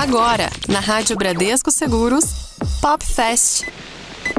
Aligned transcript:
Agora, 0.00 0.48
na 0.66 0.80
Rádio 0.80 1.14
Bradesco 1.14 1.70
Seguros, 1.70 2.56
Pop 2.80 3.04
Fest. 3.04 3.64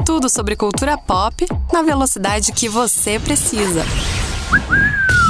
Tudo 0.03 0.27
sobre 0.27 0.55
cultura 0.55 0.97
pop 0.97 1.45
na 1.71 1.83
velocidade 1.83 2.51
que 2.51 2.67
você 2.67 3.19
precisa. 3.19 3.85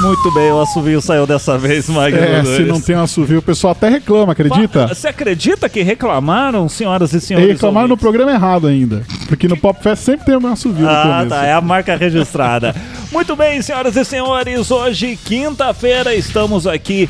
Muito 0.01 0.33
bem, 0.33 0.49
o 0.53 0.61
assovio 0.61 1.01
saiu 1.01 1.27
dessa 1.27 1.57
vez, 1.57 1.89
Magno. 1.89 2.17
É, 2.17 2.45
se 2.45 2.63
não 2.63 2.79
tem 2.79 2.95
um 2.95 3.01
assovio, 3.01 3.39
o 3.39 3.41
pessoal 3.41 3.73
até 3.73 3.89
reclama, 3.89 4.31
acredita? 4.31 4.87
Você 4.87 5.09
acredita 5.09 5.67
que 5.67 5.81
reclamaram, 5.81 6.69
senhoras 6.69 7.11
e 7.11 7.19
senhores? 7.19 7.49
E 7.49 7.51
reclamaram 7.51 7.89
no 7.89 7.95
ouvintes? 7.95 8.01
programa 8.01 8.31
errado 8.31 8.67
ainda. 8.67 9.03
Porque 9.27 9.49
no 9.49 9.57
Pop 9.57 9.83
Fest 9.83 10.01
sempre 10.01 10.27
tem 10.27 10.37
um 10.37 10.47
assovio 10.47 10.85
no 10.85 10.89
Ah, 10.89 11.25
tá, 11.27 11.45
é 11.45 11.51
a 11.51 11.59
marca 11.59 11.97
registrada. 11.97 12.73
Muito 13.11 13.35
bem, 13.35 13.61
senhoras 13.61 13.97
e 13.97 14.05
senhores, 14.05 14.71
hoje, 14.71 15.19
quinta-feira, 15.25 16.15
estamos 16.15 16.65
aqui 16.65 17.09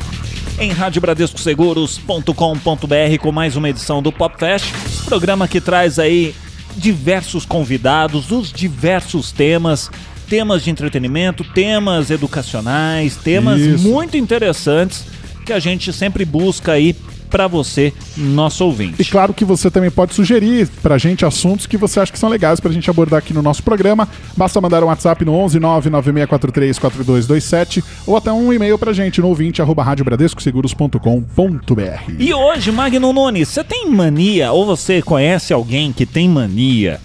em 0.62 0.70
radiobradescoseguros.com.br 0.70 3.18
com 3.20 3.32
mais 3.32 3.56
uma 3.56 3.68
edição 3.68 4.00
do 4.00 4.12
Pop 4.12 4.38
Fest, 4.38 4.66
programa 5.04 5.48
que 5.48 5.60
traz 5.60 5.98
aí 5.98 6.32
diversos 6.76 7.44
convidados 7.44 8.26
dos 8.26 8.52
diversos 8.52 9.32
temas, 9.32 9.90
temas 10.28 10.62
de 10.62 10.70
entretenimento, 10.70 11.42
temas 11.42 12.12
educacionais, 12.12 13.16
temas 13.16 13.60
Isso. 13.60 13.88
muito 13.88 14.16
interessantes 14.16 15.04
que 15.44 15.52
a 15.52 15.58
gente 15.58 15.92
sempre 15.92 16.24
busca 16.24 16.70
aí 16.70 16.94
pra 17.32 17.48
você, 17.48 17.92
nosso 18.16 18.62
E 18.62 18.66
ouvinte. 18.66 19.04
claro 19.10 19.32
que 19.34 19.44
você 19.44 19.68
também 19.70 19.90
pode 19.90 20.14
sugerir 20.14 20.68
pra 20.82 20.98
gente 20.98 21.24
assuntos 21.24 21.66
que 21.66 21.76
você 21.78 21.98
acha 21.98 22.12
que 22.12 22.18
são 22.18 22.28
legais 22.28 22.60
pra 22.60 22.70
gente 22.70 22.88
abordar 22.90 23.18
aqui 23.18 23.32
no 23.32 23.40
nosso 23.42 23.62
programa. 23.62 24.06
Basta 24.36 24.60
mandar 24.60 24.84
um 24.84 24.88
WhatsApp 24.88 25.24
no 25.24 25.32
11 25.34 25.58
996434227 25.58 27.82
ou 28.06 28.16
até 28.16 28.30
um 28.32 28.52
e-mail 28.52 28.78
pra 28.78 28.92
gente 28.92 29.20
no 29.20 29.28
ouvinte 29.28 29.60
arroba 29.62 29.82
radiobradescoseguros.com.br. 29.82 32.12
E 32.18 32.32
hoje, 32.34 32.70
Magno 32.70 33.12
Nunes, 33.12 33.48
você 33.48 33.64
tem 33.64 33.88
mania, 33.90 34.52
ou 34.52 34.64
você 34.66 35.00
conhece 35.02 35.52
alguém 35.52 35.92
que 35.92 36.04
tem 36.06 36.28
mania 36.28 37.00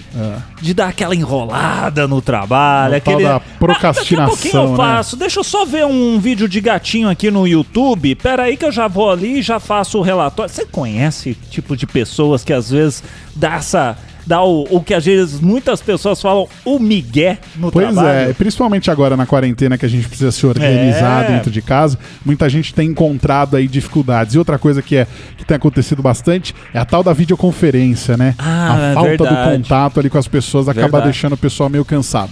de 0.62 0.74
dar 0.74 0.88
aquela 0.90 1.16
enrolada 1.16 2.08
no 2.08 2.22
trabalho, 2.22 2.94
O 2.94 2.98
aquele. 2.98 3.24
da 3.24 3.36
Ah, 3.38 3.40
daqui 3.40 3.52
a 3.54 3.58
procrastinação, 3.60 4.28
pouquinho 4.36 4.64
eu 4.64 4.70
né? 4.72 4.76
faço. 4.78 5.16
Deixa 5.16 5.40
eu 5.40 5.44
só 5.44 5.64
ver 5.66 5.86
um 5.86 6.20
vídeo 6.20 6.48
de 6.50 6.60
gatinho 6.60 7.08
aqui 7.10 7.30
no 7.32 7.48
YouTube. 7.48 8.16
Pera 8.16 8.44
aí 8.44 8.58
que 8.58 8.66
eu 8.66 8.72
já 8.72 8.88
vou 8.88 9.10
ali 9.12 9.40
e 9.40 9.42
já 9.42 9.60
faço 9.60 10.00
o 10.00 10.02
relatório. 10.18 10.54
Você 10.54 10.66
conhece 10.66 11.36
tipo 11.50 11.76
de 11.78 11.86
pessoas 11.88 12.44
que 12.44 12.54
às 12.54 12.70
vezes 12.72 13.04
dá 13.36 13.56
essa. 13.56 13.98
Dá 14.26 14.44
o, 14.44 14.64
o 14.72 14.84
que 14.84 14.94
às 14.94 15.06
vezes 15.06 15.40
muitas 15.40 15.82
pessoas 15.82 16.22
falam, 16.22 16.50
o 16.66 16.80
migué 16.80 17.38
no 17.56 17.72
Pois 17.72 17.94
trabalho? 17.94 18.30
é, 18.30 18.34
principalmente 18.34 18.92
agora 18.92 19.16
na 19.16 19.26
quarentena 19.26 19.78
que 19.78 19.86
a 19.86 19.90
gente 19.90 20.06
precisa 20.06 20.34
se 20.34 20.46
organizar 20.46 21.24
É. 21.24 21.32
dentro 21.32 21.50
de 21.50 21.62
casa, 21.62 21.98
muita 22.26 22.50
gente 22.50 22.74
tem 22.74 22.90
encontrado 22.90 23.56
aí 23.56 23.70
dificuldades. 23.70 24.36
E 24.36 24.38
outra 24.38 24.60
coisa 24.60 24.82
que, 24.82 24.98
é, 24.98 25.08
que 25.38 25.46
tem 25.46 25.56
acontecido 25.56 26.02
bastante 26.02 26.54
é 26.74 26.78
a 26.80 26.84
tal 26.84 27.04
da 27.04 27.14
videoconferência, 27.14 28.18
né? 28.18 28.36
Ah, 28.38 28.74
a 28.74 28.82
é 28.90 28.94
falta 28.96 29.10
verdade. 29.12 29.36
do 29.36 29.52
contato 29.58 30.00
ali 30.02 30.10
com 30.10 30.18
as 30.18 30.28
pessoas 30.28 30.68
acaba 30.68 30.84
Verdade. 30.88 31.04
deixando 31.06 31.32
o 31.34 31.38
pessoal 31.38 31.70
meio 31.70 31.86
cansado. 31.86 32.32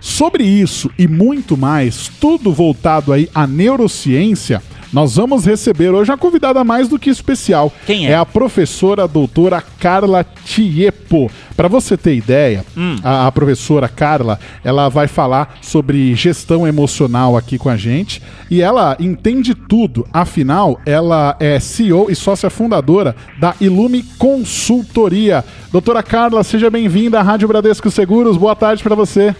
Sobre 0.00 0.44
isso 0.44 0.90
e 0.98 1.08
muito 1.08 1.56
mais, 1.56 2.10
tudo 2.20 2.52
voltado 2.52 3.12
aí 3.12 3.28
à 3.34 3.46
neurociência, 3.46 4.62
nós 4.92 5.16
vamos 5.16 5.44
receber 5.44 5.90
hoje 5.90 6.10
uma 6.12 6.16
convidada 6.16 6.62
mais 6.62 6.88
do 6.88 6.98
que 6.98 7.10
especial. 7.10 7.72
Quem 7.84 8.06
é? 8.06 8.12
É 8.12 8.16
a 8.16 8.24
professora 8.24 9.06
doutora 9.08 9.60
Carla 9.80 10.24
Tiepo. 10.44 11.30
Para 11.56 11.66
você 11.68 11.96
ter 11.96 12.14
ideia, 12.14 12.64
Hum. 12.76 12.96
a, 13.02 13.26
a 13.26 13.32
professora 13.32 13.88
Carla, 13.88 14.38
ela 14.62 14.88
vai 14.88 15.08
falar 15.08 15.58
sobre 15.60 16.14
gestão 16.14 16.66
emocional 16.66 17.36
aqui 17.36 17.58
com 17.58 17.68
a 17.68 17.76
gente 17.76 18.22
e 18.50 18.62
ela 18.62 18.96
entende 19.00 19.54
tudo. 19.54 20.06
Afinal, 20.12 20.80
ela 20.86 21.36
é 21.40 21.58
CEO 21.58 22.06
e 22.08 22.14
sócia 22.14 22.48
fundadora 22.48 23.16
da 23.40 23.54
Ilume 23.60 24.04
Consultoria. 24.18 25.44
Doutora 25.72 26.02
Carla, 26.02 26.44
seja 26.44 26.70
bem-vinda 26.70 27.18
à 27.18 27.22
Rádio 27.22 27.48
Bradesco 27.48 27.90
Seguros. 27.90 28.36
Boa 28.36 28.54
tarde 28.54 28.82
para 28.82 28.94
você. 28.94 29.34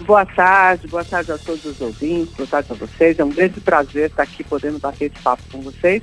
Boa 0.00 0.24
tarde, 0.24 0.86
boa 0.86 1.04
tarde 1.04 1.32
a 1.32 1.38
todos 1.38 1.64
os 1.64 1.80
ouvintes, 1.80 2.34
boa 2.36 2.46
tarde 2.46 2.68
a 2.70 2.74
vocês. 2.74 3.18
É 3.18 3.24
um 3.24 3.30
grande 3.30 3.60
prazer 3.60 4.10
estar 4.10 4.22
aqui 4.22 4.44
podendo 4.44 4.78
bater 4.78 5.06
esse 5.06 5.22
papo 5.22 5.42
com 5.50 5.60
vocês. 5.60 6.02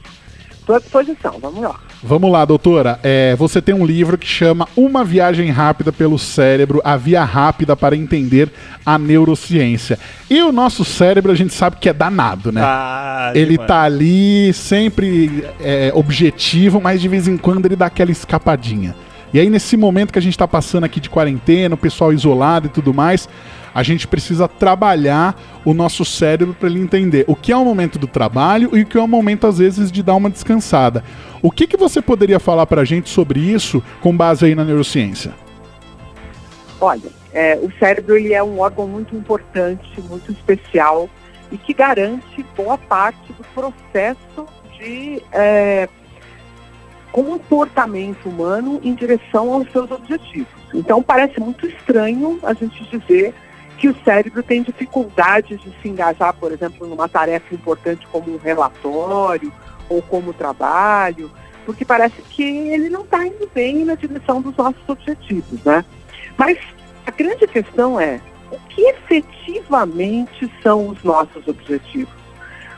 Estou 0.52 0.76
à 0.76 0.80
disposição, 0.80 1.38
vamos 1.40 1.62
lá. 1.62 1.80
Vamos 2.02 2.32
lá, 2.32 2.44
doutora. 2.44 3.00
É, 3.04 3.36
você 3.36 3.62
tem 3.62 3.76
um 3.76 3.86
livro 3.86 4.18
que 4.18 4.26
chama 4.26 4.68
Uma 4.76 5.04
Viagem 5.04 5.52
Rápida 5.52 5.94
pelo 5.94 6.18
Cérebro, 6.18 6.82
a 6.84 6.98
Via 6.98 7.24
Rápida 7.24 7.76
para 7.76 7.96
Entender 7.96 8.52
a 8.84 8.98
Neurociência. 8.98 10.00
E 10.28 10.42
o 10.42 10.52
nosso 10.52 10.84
cérebro, 10.84 11.32
a 11.32 11.36
gente 11.36 11.54
sabe 11.54 11.78
que 11.78 11.88
é 11.88 11.94
danado, 11.94 12.52
né? 12.52 12.62
Ah, 12.64 13.32
ele 13.36 13.52
demais. 13.52 13.68
tá 13.68 13.84
ali 13.84 14.52
sempre 14.54 15.46
é, 15.60 15.92
objetivo, 15.94 16.82
mas 16.82 17.00
de 17.00 17.08
vez 17.08 17.28
em 17.28 17.38
quando 17.38 17.68
ele 17.68 17.76
dá 17.76 17.86
aquela 17.86 18.12
escapadinha. 18.12 18.96
E 19.32 19.40
aí, 19.40 19.50
nesse 19.50 19.78
momento 19.78 20.12
que 20.12 20.20
a 20.20 20.22
gente 20.22 20.38
tá 20.38 20.48
passando 20.48 20.86
aqui 20.86 21.00
de 21.00 21.10
quarentena, 21.10 21.76
o 21.76 21.78
pessoal 21.78 22.12
isolado 22.12 22.68
e 22.68 22.70
tudo 22.70 22.94
mais, 22.94 23.30
a 23.76 23.84
gente 23.84 24.08
precisa 24.08 24.48
trabalhar 24.48 25.38
o 25.66 25.74
nosso 25.74 26.06
cérebro 26.06 26.56
para 26.58 26.70
ele 26.70 26.80
entender 26.80 27.26
o 27.28 27.36
que 27.36 27.52
é 27.52 27.58
o 27.58 27.66
momento 27.66 28.00
do 28.00 28.08
trabalho 28.08 28.70
e 28.72 28.84
o 28.84 28.86
que 28.86 28.98
é 28.98 29.02
o 29.02 29.08
momento, 29.08 29.46
às 29.46 29.58
vezes, 29.58 29.92
de 29.92 30.02
dar 30.02 30.16
uma 30.16 30.30
descansada. 30.30 31.04
O 31.42 31.52
que, 31.52 31.68
que 31.68 31.76
você 31.76 32.02
poderia 32.02 32.40
falar 32.40 32.66
pra 32.68 32.86
gente 32.86 33.10
sobre 33.10 33.42
isso 33.42 33.84
com 34.00 34.16
base 34.16 34.46
aí 34.46 34.56
na 34.56 34.64
neurociência? 34.64 35.34
Olha, 36.80 37.10
é, 37.34 37.60
o 37.62 37.70
cérebro 37.78 38.16
ele 38.16 38.34
é 38.34 38.42
um 38.42 38.62
órgão 38.62 38.88
muito 38.88 39.14
importante, 39.14 40.02
muito 40.08 40.32
especial 40.32 41.10
e 41.52 41.58
que 41.58 41.74
garante 41.74 42.46
boa 42.56 42.78
parte 42.78 43.34
do 43.34 43.44
processo 43.54 44.48
de 44.80 45.22
é, 45.34 45.90
comportamento 47.12 48.30
humano 48.30 48.80
em 48.82 48.96
direção 48.96 49.54
aos 49.54 49.70
seus 49.74 49.92
objetivos. 49.92 50.48
Então 50.74 51.04
parece 51.04 51.42
muito 51.42 51.68
estranho 51.68 52.40
a 52.42 52.54
gente 52.54 52.82
dizer 52.86 53.34
que 53.78 53.88
o 53.88 53.96
cérebro 54.04 54.42
tem 54.42 54.64
dificuldade 54.64 55.58
de 55.58 55.74
se 55.82 55.90
engajar, 55.90 56.34
por 56.36 56.52
exemplo, 56.52 56.88
numa 56.88 57.10
tarefa 57.10 57.54
importante 57.54 58.08
como 58.08 58.34
um 58.34 58.38
relatório 58.38 59.52
ou 59.90 60.02
como 60.02 60.34
trabalho, 60.34 61.32
porque 61.66 61.84
parece 61.84 62.22
que 62.22 62.44
ele 62.44 62.90
não 62.90 63.02
está 63.02 63.26
indo 63.26 63.50
bem 63.54 63.84
na 63.84 63.96
direção 63.96 64.42
dos 64.42 64.56
nossos 64.56 64.88
objetivos, 64.88 65.64
né? 65.64 65.84
Mas 66.38 66.58
a 67.06 67.12
grande 67.12 67.48
questão 67.48 68.00
é 68.00 68.20
o 68.52 68.60
que 68.70 68.82
efetivamente 68.82 70.50
são 70.62 70.90
os 70.90 71.04
nossos 71.04 71.48
objetivos? 71.48 72.14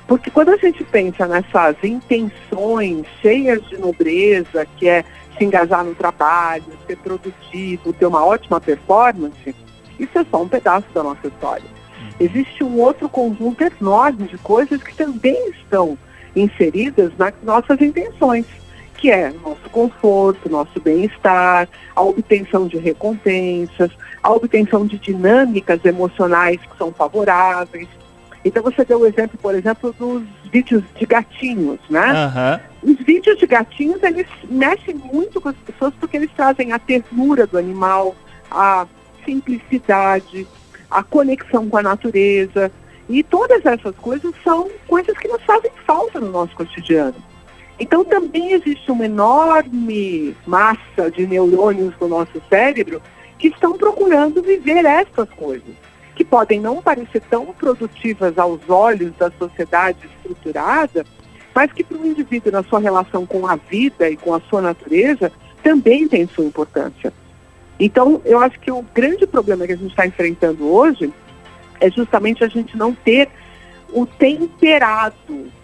Porque 0.07 0.31
quando 0.31 0.49
a 0.49 0.57
gente 0.57 0.83
pensa 0.85 1.27
nessas 1.27 1.75
intenções 1.83 3.05
cheias 3.21 3.61
de 3.67 3.77
nobreza, 3.77 4.65
que 4.77 4.87
é 4.87 5.03
se 5.37 5.43
engajar 5.43 5.83
no 5.83 5.93
trabalho, 5.93 6.63
ser 6.87 6.97
produtivo, 6.97 7.93
ter 7.93 8.05
uma 8.05 8.25
ótima 8.25 8.59
performance, 8.61 9.53
isso 9.99 10.17
é 10.17 10.25
só 10.29 10.41
um 10.41 10.47
pedaço 10.47 10.87
da 10.93 11.03
nossa 11.03 11.27
história. 11.27 11.65
Existe 12.19 12.63
um 12.63 12.79
outro 12.79 13.07
conjunto 13.07 13.63
enorme 13.63 14.27
de 14.27 14.37
coisas 14.39 14.81
que 14.81 14.95
também 14.95 15.49
estão 15.51 15.97
inseridas 16.35 17.11
nas 17.17 17.33
nossas 17.43 17.79
intenções, 17.81 18.45
que 18.97 19.11
é 19.11 19.31
nosso 19.43 19.69
conforto, 19.71 20.49
nosso 20.49 20.79
bem-estar, 20.81 21.67
a 21.95 22.01
obtenção 22.01 22.67
de 22.67 22.77
recompensas, 22.77 23.91
a 24.23 24.31
obtenção 24.31 24.85
de 24.85 24.97
dinâmicas 24.97 25.83
emocionais 25.85 26.59
que 26.59 26.77
são 26.77 26.91
favoráveis. 26.91 27.87
Então 28.43 28.63
você 28.63 28.83
deu 28.83 29.01
o 29.01 29.05
exemplo, 29.05 29.37
por 29.39 29.53
exemplo, 29.53 29.93
dos 29.93 30.23
vídeos 30.51 30.83
de 30.97 31.05
gatinhos, 31.05 31.79
né? 31.89 32.11
Aham. 32.11 32.59
Os 32.81 32.95
vídeos 33.05 33.37
de 33.37 33.45
gatinhos, 33.45 34.01
eles 34.01 34.27
mexem 34.49 34.95
muito 34.95 35.41
com 35.41 35.49
as 35.49 35.55
pessoas 35.57 35.93
porque 35.99 36.17
eles 36.17 36.31
trazem 36.35 36.71
a 36.71 36.79
ternura 36.79 37.45
do 37.45 37.57
animal, 37.57 38.15
a 38.49 38.87
simplicidade, 39.27 40.47
a 40.89 41.03
conexão 41.03 41.69
com 41.69 41.77
a 41.77 41.83
natureza. 41.83 42.71
E 43.09 43.23
todas 43.23 43.65
essas 43.65 43.95
coisas 43.97 44.33
são 44.43 44.69
coisas 44.87 45.17
que 45.17 45.27
nos 45.27 45.41
fazem 45.43 45.71
falta 45.85 46.19
no 46.19 46.31
nosso 46.31 46.55
cotidiano. 46.55 47.15
Então 47.79 48.03
também 48.03 48.53
existe 48.53 48.89
uma 48.91 49.05
enorme 49.05 50.35
massa 50.45 51.11
de 51.11 51.27
neurônios 51.27 51.93
no 52.01 52.07
nosso 52.07 52.41
cérebro 52.49 53.01
que 53.37 53.49
estão 53.49 53.77
procurando 53.77 54.41
viver 54.41 54.83
essas 54.83 55.29
coisas, 55.29 55.75
que 56.15 56.25
podem 56.25 56.59
não 56.59 56.81
parecer 56.81 57.21
tão 57.29 57.45
produtivas 57.47 58.37
aos 58.37 58.67
olhos 58.67 59.13
da 59.17 59.29
sociedade 59.31 59.99
estruturada, 60.17 61.05
mas 61.53 61.71
que 61.71 61.83
para 61.83 61.97
o 61.97 62.05
indivíduo 62.05 62.51
na 62.51 62.63
sua 62.63 62.79
relação 62.79 63.25
com 63.25 63.45
a 63.45 63.55
vida 63.55 64.09
e 64.09 64.17
com 64.17 64.33
a 64.33 64.41
sua 64.41 64.61
natureza 64.61 65.31
também 65.61 66.07
tem 66.07 66.27
sua 66.27 66.45
importância. 66.45 67.13
Então, 67.79 68.21
eu 68.25 68.39
acho 68.39 68.59
que 68.59 68.71
o 68.71 68.81
grande 68.93 69.27
problema 69.27 69.65
que 69.65 69.73
a 69.73 69.77
gente 69.77 69.91
está 69.91 70.05
enfrentando 70.05 70.67
hoje 70.71 71.13
é 71.79 71.89
justamente 71.91 72.43
a 72.43 72.47
gente 72.47 72.75
não 72.75 72.93
ter 72.93 73.29
o 73.93 74.05
temperado, 74.05 75.15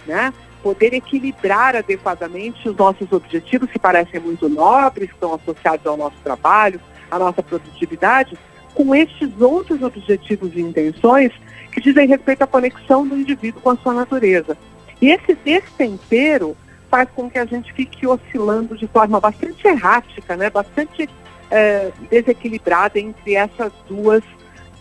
né? 0.05 0.33
Poder 0.61 0.93
equilibrar 0.93 1.75
adequadamente 1.75 2.69
os 2.69 2.75
nossos 2.75 3.11
objetivos, 3.11 3.69
que 3.69 3.79
parecem 3.79 4.19
muito 4.19 4.47
nobres, 4.47 5.09
que 5.09 5.15
estão 5.15 5.33
associados 5.33 5.85
ao 5.85 5.97
nosso 5.97 6.15
trabalho, 6.23 6.79
à 7.09 7.19
nossa 7.19 7.43
produtividade, 7.43 8.37
com 8.73 8.95
estes 8.95 9.29
outros 9.41 9.81
objetivos 9.81 10.55
e 10.55 10.61
intenções 10.61 11.31
que 11.71 11.81
dizem 11.81 12.07
respeito 12.07 12.43
à 12.43 12.47
conexão 12.47 13.05
do 13.05 13.17
indivíduo 13.17 13.61
com 13.61 13.71
a 13.71 13.77
sua 13.77 13.93
natureza. 13.93 14.57
E 15.01 15.09
esse 15.09 15.35
destempero 15.43 16.55
faz 16.89 17.09
com 17.09 17.29
que 17.29 17.39
a 17.39 17.45
gente 17.45 17.73
fique 17.73 18.05
oscilando 18.05 18.77
de 18.77 18.87
forma 18.87 19.19
bastante 19.19 19.67
errática, 19.67 20.37
né? 20.37 20.49
bastante 20.49 21.09
é, 21.53 21.91
desequilibrada 22.09 22.99
entre 22.99 23.35
essas 23.35 23.71
duas 23.87 24.23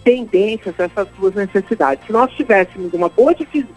tendências, 0.02 0.74
essas 0.78 1.06
duas 1.18 1.34
necessidades. 1.34 2.06
Se 2.06 2.12
nós 2.12 2.32
tivéssemos 2.32 2.94
uma 2.94 3.10
boa 3.10 3.34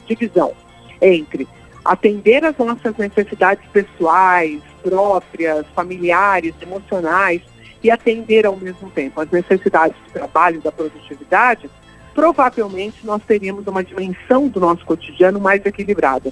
divisão 0.07 0.53
entre 1.01 1.45
atender 1.83 2.45
as 2.45 2.57
nossas 2.57 2.95
necessidades 2.97 3.63
pessoais, 3.71 4.61
próprias, 4.81 5.65
familiares, 5.75 6.55
emocionais 6.61 7.41
e 7.83 7.91
atender 7.91 8.45
ao 8.45 8.55
mesmo 8.55 8.89
tempo 8.89 9.19
as 9.19 9.29
necessidades 9.29 9.97
do 10.05 10.13
trabalho, 10.13 10.61
da 10.61 10.71
produtividade, 10.71 11.69
provavelmente 12.13 13.05
nós 13.05 13.21
teríamos 13.27 13.67
uma 13.67 13.83
dimensão 13.83 14.47
do 14.47 14.59
nosso 14.61 14.85
cotidiano 14.85 15.39
mais 15.39 15.63
equilibrada. 15.65 16.31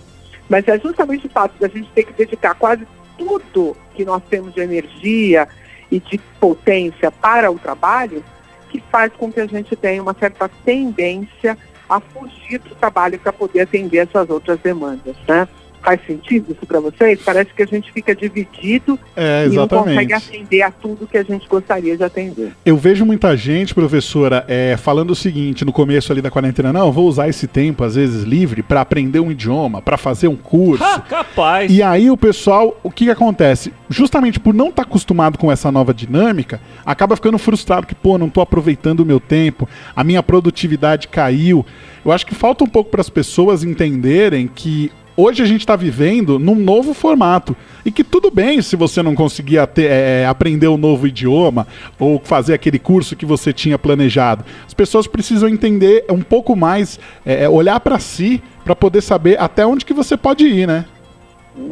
Mas 0.49 0.65
é 0.67 0.79
justamente 0.79 1.27
o 1.27 1.29
fato 1.29 1.59
da 1.59 1.67
gente 1.67 1.89
ter 1.91 2.03
que 2.03 2.13
dedicar 2.13 2.55
quase 2.55 2.87
tudo 3.17 3.75
que 3.93 4.05
nós 4.05 4.23
temos 4.29 4.53
de 4.53 4.61
energia 4.61 5.47
e 5.91 5.99
de 5.99 6.17
potência 6.39 7.11
para 7.11 7.51
o 7.51 7.59
trabalho 7.59 8.23
que 8.69 8.83
faz 8.91 9.11
com 9.13 9.31
que 9.31 9.39
a 9.39 9.45
gente 9.45 9.75
tenha 9.75 10.01
uma 10.01 10.15
certa 10.15 10.49
tendência 10.65 11.57
a 11.87 11.99
fugir 11.99 12.59
do 12.59 12.73
trabalho 12.75 13.19
para 13.19 13.31
poder 13.31 13.61
atender 13.61 13.97
essas 13.99 14.29
outras 14.29 14.59
demandas, 14.59 15.15
né? 15.27 15.47
Faz 15.83 15.99
sentido 16.07 16.53
isso 16.53 16.65
para 16.65 16.79
vocês? 16.79 17.19
Parece 17.23 17.53
que 17.53 17.61
a 17.61 17.65
gente 17.65 17.91
fica 17.91 18.15
dividido 18.15 18.97
É, 19.15 19.45
e 19.45 19.49
não 19.49 19.67
consegue 19.67 20.13
atender 20.13 20.61
a 20.61 20.71
tudo 20.71 21.05
que 21.05 21.17
a 21.17 21.23
gente 21.23 21.47
gostaria 21.47 21.97
de 21.97 22.03
atender. 22.03 22.53
Eu 22.65 22.77
vejo 22.77 23.05
muita 23.05 23.35
gente, 23.35 23.75
professora, 23.75 24.45
é, 24.47 24.77
falando 24.77 25.11
o 25.11 25.15
seguinte 25.15 25.65
no 25.65 25.73
começo 25.73 26.11
ali 26.11 26.21
da 26.21 26.31
quarentena: 26.31 26.71
não, 26.71 26.85
eu 26.85 26.91
vou 26.91 27.07
usar 27.07 27.27
esse 27.27 27.47
tempo, 27.47 27.83
às 27.83 27.95
vezes 27.95 28.23
livre, 28.23 28.63
para 28.63 28.79
aprender 28.79 29.19
um 29.19 29.29
idioma, 29.29 29.81
para 29.81 29.97
fazer 29.97 30.29
um 30.29 30.37
curso. 30.37 30.83
Ah, 30.83 31.01
capaz. 31.01 31.69
E 31.71 31.83
aí 31.83 32.09
o 32.09 32.15
pessoal, 32.15 32.79
o 32.81 32.89
que, 32.89 33.05
que 33.05 33.11
acontece? 33.11 33.73
Justamente 33.89 34.39
por 34.39 34.53
não 34.53 34.69
estar 34.69 34.83
acostumado 34.83 35.37
com 35.37 35.51
essa 35.51 35.69
nova 35.69 35.93
dinâmica, 35.93 36.61
acaba 36.85 37.15
ficando 37.15 37.37
frustrado 37.37 37.85
que, 37.85 37.95
pô, 37.95 38.17
não 38.17 38.29
tô 38.29 38.39
aproveitando 38.39 39.01
o 39.01 39.05
meu 39.05 39.19
tempo, 39.19 39.67
a 39.93 40.03
minha 40.03 40.23
produtividade 40.23 41.09
caiu. 41.09 41.65
Eu 42.05 42.11
acho 42.11 42.25
que 42.25 42.33
falta 42.35 42.63
um 42.63 42.67
pouco 42.67 42.89
para 42.89 43.01
as 43.01 43.09
pessoas 43.09 43.63
entenderem 43.63 44.47
que 44.47 44.91
hoje 45.15 45.41
a 45.41 45.45
gente 45.45 45.61
está 45.61 45.75
vivendo 45.75 46.39
num 46.39 46.55
novo 46.55 46.93
formato. 46.93 47.55
E 47.85 47.91
que 47.91 48.03
tudo 48.03 48.31
bem 48.31 48.61
se 48.61 48.75
você 48.75 49.03
não 49.03 49.13
conseguir 49.13 49.59
ate- 49.59 49.85
é, 49.85 50.25
aprender 50.25 50.67
um 50.67 50.77
novo 50.77 51.05
idioma 51.05 51.67
ou 51.99 52.19
fazer 52.23 52.53
aquele 52.53 52.79
curso 52.79 53.15
que 53.15 53.25
você 53.25 53.51
tinha 53.51 53.77
planejado. 53.77 54.45
As 54.65 54.73
pessoas 54.73 55.05
precisam 55.05 55.49
entender 55.49 56.05
um 56.09 56.21
pouco 56.21 56.55
mais, 56.55 56.99
é, 57.25 57.47
olhar 57.49 57.79
para 57.79 57.99
si, 57.99 58.41
para 58.63 58.75
poder 58.75 59.01
saber 59.01 59.39
até 59.39 59.65
onde 59.65 59.85
que 59.85 59.93
você 59.93 60.15
pode 60.15 60.45
ir, 60.45 60.67
né? 60.67 60.85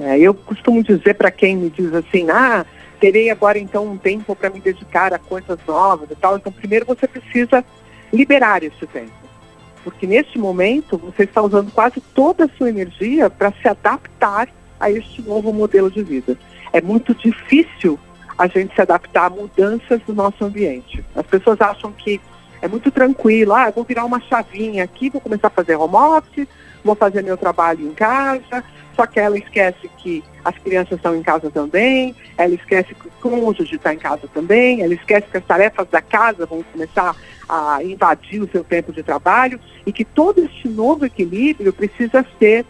É, 0.02 0.20
eu 0.20 0.34
costumo 0.34 0.84
dizer 0.84 1.16
para 1.16 1.32
quem 1.32 1.56
me 1.56 1.70
diz 1.70 1.94
assim, 1.94 2.30
ah, 2.30 2.66
terei 3.00 3.32
agora 3.32 3.58
então 3.58 3.88
um 3.88 3.98
tempo 3.98 4.36
para 4.36 4.50
me 4.50 4.60
dedicar 4.60 5.14
a 5.14 5.18
coisas 5.18 5.58
novas 5.68 6.12
e 6.12 6.16
tal. 6.16 6.36
Então, 6.36 6.52
primeiro 6.52 6.86
você 6.86 7.08
precisa 7.08 7.64
liberar 8.14 8.64
esse 8.64 8.86
tempo. 8.88 9.21
Porque 9.84 10.06
neste 10.06 10.38
momento 10.38 10.98
você 10.98 11.24
está 11.24 11.42
usando 11.42 11.72
quase 11.72 12.02
toda 12.14 12.46
a 12.46 12.50
sua 12.58 12.70
energia 12.70 13.30
para 13.30 13.52
se 13.52 13.68
adaptar 13.68 14.48
a 14.80 14.90
este 14.90 15.22
novo 15.22 15.54
modelo 15.54 15.90
de 15.90 16.04
vida. 16.04 16.38
É 16.74 16.82
muito 16.82 17.14
difícil 17.14 18.00
a 18.38 18.48
gente 18.48 18.74
se 18.74 18.82
adaptar 18.82 19.26
a 19.26 19.30
mudanças 19.30 20.02
do 20.02 20.14
nosso 20.14 20.44
ambiente. 20.44 21.04
As 21.16 21.26
pessoas 21.26 21.62
acham 21.62 21.92
que 21.92 22.20
é 22.62 22.68
muito 22.68 22.92
tranquilo, 22.92 23.54
ah, 23.54 23.72
vou 23.72 23.84
virar 23.84 24.06
uma 24.06 24.20
chavinha 24.22 24.84
aqui, 24.84 25.10
vou 25.10 25.20
começar 25.20 25.48
a 25.48 25.52
fazer 25.52 25.76
home 25.76 25.96
office, 25.96 26.48
vou 26.84 26.96
fazer 26.96 27.24
meu 27.24 27.36
trabalho 27.36 27.88
em 27.88 27.94
casa, 27.94 28.64
só 28.96 29.06
que 29.06 29.20
ela 29.20 29.38
esquece 29.38 29.90
que 29.98 30.24
as 30.44 30.58
crianças 30.60 30.94
estão 30.94 31.16
em 31.16 31.24
casa 31.24 31.50
também, 31.50 32.16
ela 32.38 32.54
esquece 32.54 32.94
que 32.94 33.08
o 33.08 33.12
cônjuge 33.22 33.76
está 33.76 33.94
em 33.94 33.98
casa 33.98 34.28
também, 34.34 34.82
ela 34.82 34.94
esquece 34.94 35.28
que 35.30 35.38
as 35.38 35.46
tarefas 35.46 35.88
da 35.90 36.02
casa 36.02 36.46
vão 36.46 36.64
começar 36.64 37.16
a 37.52 37.84
invadir 37.84 38.42
o 38.42 38.50
seu 38.50 38.64
tempo 38.64 38.94
de 38.94 39.04
trabalho 39.04 39.60
e 39.86 39.92
que 39.92 40.06
todo 40.06 40.40
este 40.40 40.70
novo 40.70 41.06
equilíbrio 41.06 41.74
precisa 41.74 42.26
ser 42.40 42.66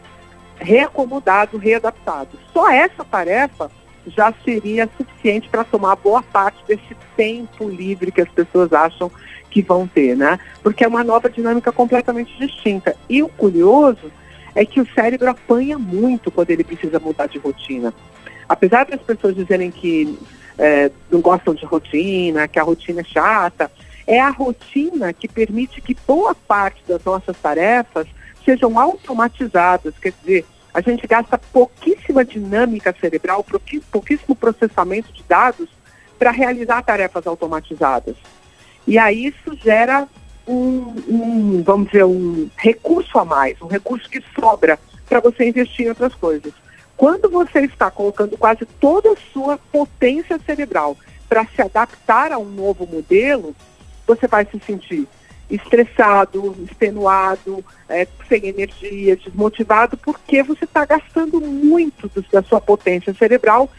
reacomodado, 0.57 1.59
readaptado. 1.59 2.29
Só 2.51 2.67
essa 2.71 3.05
tarefa 3.05 3.69
já 4.07 4.33
seria 4.43 4.89
suficiente 4.97 5.47
para 5.49 5.63
tomar 5.63 5.95
boa 5.97 6.23
parte 6.23 6.57
desse 6.67 6.97
tempo 7.15 7.69
livre 7.69 8.11
que 8.11 8.21
as 8.21 8.29
pessoas 8.29 8.73
acham 8.73 9.11
que 9.51 9.61
vão 9.61 9.85
ter, 9.85 10.17
né? 10.17 10.39
Porque 10.63 10.83
é 10.83 10.87
uma 10.87 11.03
nova 11.03 11.29
dinâmica 11.29 11.71
completamente 11.71 12.35
distinta. 12.39 12.95
E 13.07 13.21
o 13.21 13.29
curioso 13.29 14.11
é 14.55 14.65
que 14.65 14.81
o 14.81 14.87
cérebro 14.95 15.29
apanha 15.29 15.77
muito 15.77 16.31
quando 16.31 16.49
ele 16.49 16.63
precisa 16.63 16.99
mudar 16.99 17.27
de 17.27 17.37
rotina. 17.37 17.93
Apesar 18.49 18.85
das 18.85 19.01
pessoas 19.01 19.35
dizerem 19.35 19.69
que 19.69 20.17
é, 20.57 20.89
não 21.11 21.21
gostam 21.21 21.53
de 21.53 21.65
rotina, 21.65 22.47
que 22.47 22.57
a 22.57 22.63
rotina 22.63 23.01
é 23.01 23.03
chata, 23.03 23.71
é 24.07 24.19
a 24.19 24.29
rotina 24.29 25.13
que 25.13 25.27
permite 25.27 25.81
que 25.81 25.95
boa 26.07 26.35
parte 26.35 26.81
das 26.87 27.03
nossas 27.03 27.37
tarefas 27.37 28.07
sejam 28.43 28.79
automatizadas. 28.79 29.93
Quer 29.99 30.13
dizer, 30.21 30.45
a 30.73 30.81
gente 30.81 31.05
gasta 31.05 31.37
pouquíssima 31.37 32.23
dinâmica 32.23 32.95
cerebral, 32.99 33.45
pouquíssimo 33.91 34.35
processamento 34.35 35.11
de 35.13 35.23
dados 35.23 35.69
para 36.17 36.31
realizar 36.31 36.81
tarefas 36.83 37.27
automatizadas. 37.27 38.15
E 38.87 38.97
aí 38.97 39.27
isso 39.27 39.55
gera 39.57 40.07
um, 40.47 40.93
um, 41.07 41.63
vamos 41.63 41.87
dizer, 41.87 42.03
um 42.03 42.49
recurso 42.57 43.17
a 43.19 43.25
mais, 43.25 43.61
um 43.61 43.67
recurso 43.67 44.09
que 44.09 44.23
sobra 44.39 44.79
para 45.07 45.19
você 45.19 45.47
investir 45.47 45.85
em 45.85 45.89
outras 45.89 46.15
coisas. 46.15 46.53
Quando 46.95 47.29
você 47.29 47.61
está 47.61 47.89
colocando 47.89 48.37
quase 48.37 48.65
toda 48.79 49.11
a 49.11 49.17
sua 49.33 49.57
potência 49.57 50.39
cerebral 50.45 50.95
para 51.27 51.45
se 51.45 51.61
adaptar 51.61 52.31
a 52.31 52.37
um 52.37 52.45
novo 52.45 52.85
modelo, 52.85 53.55
você 54.15 54.27
vai 54.27 54.45
se 54.45 54.59
sentir 54.65 55.07
estressado, 55.49 56.55
extenuado, 56.69 57.63
é, 57.89 58.07
sem 58.29 58.47
energia, 58.47 59.15
desmotivado, 59.17 59.97
porque 59.97 60.41
você 60.43 60.63
está 60.63 60.85
gastando 60.85 61.41
muito 61.41 62.07
do- 62.07 62.25
da 62.31 62.41
sua 62.41 62.61
potência 62.61 63.13
cerebral 63.13 63.69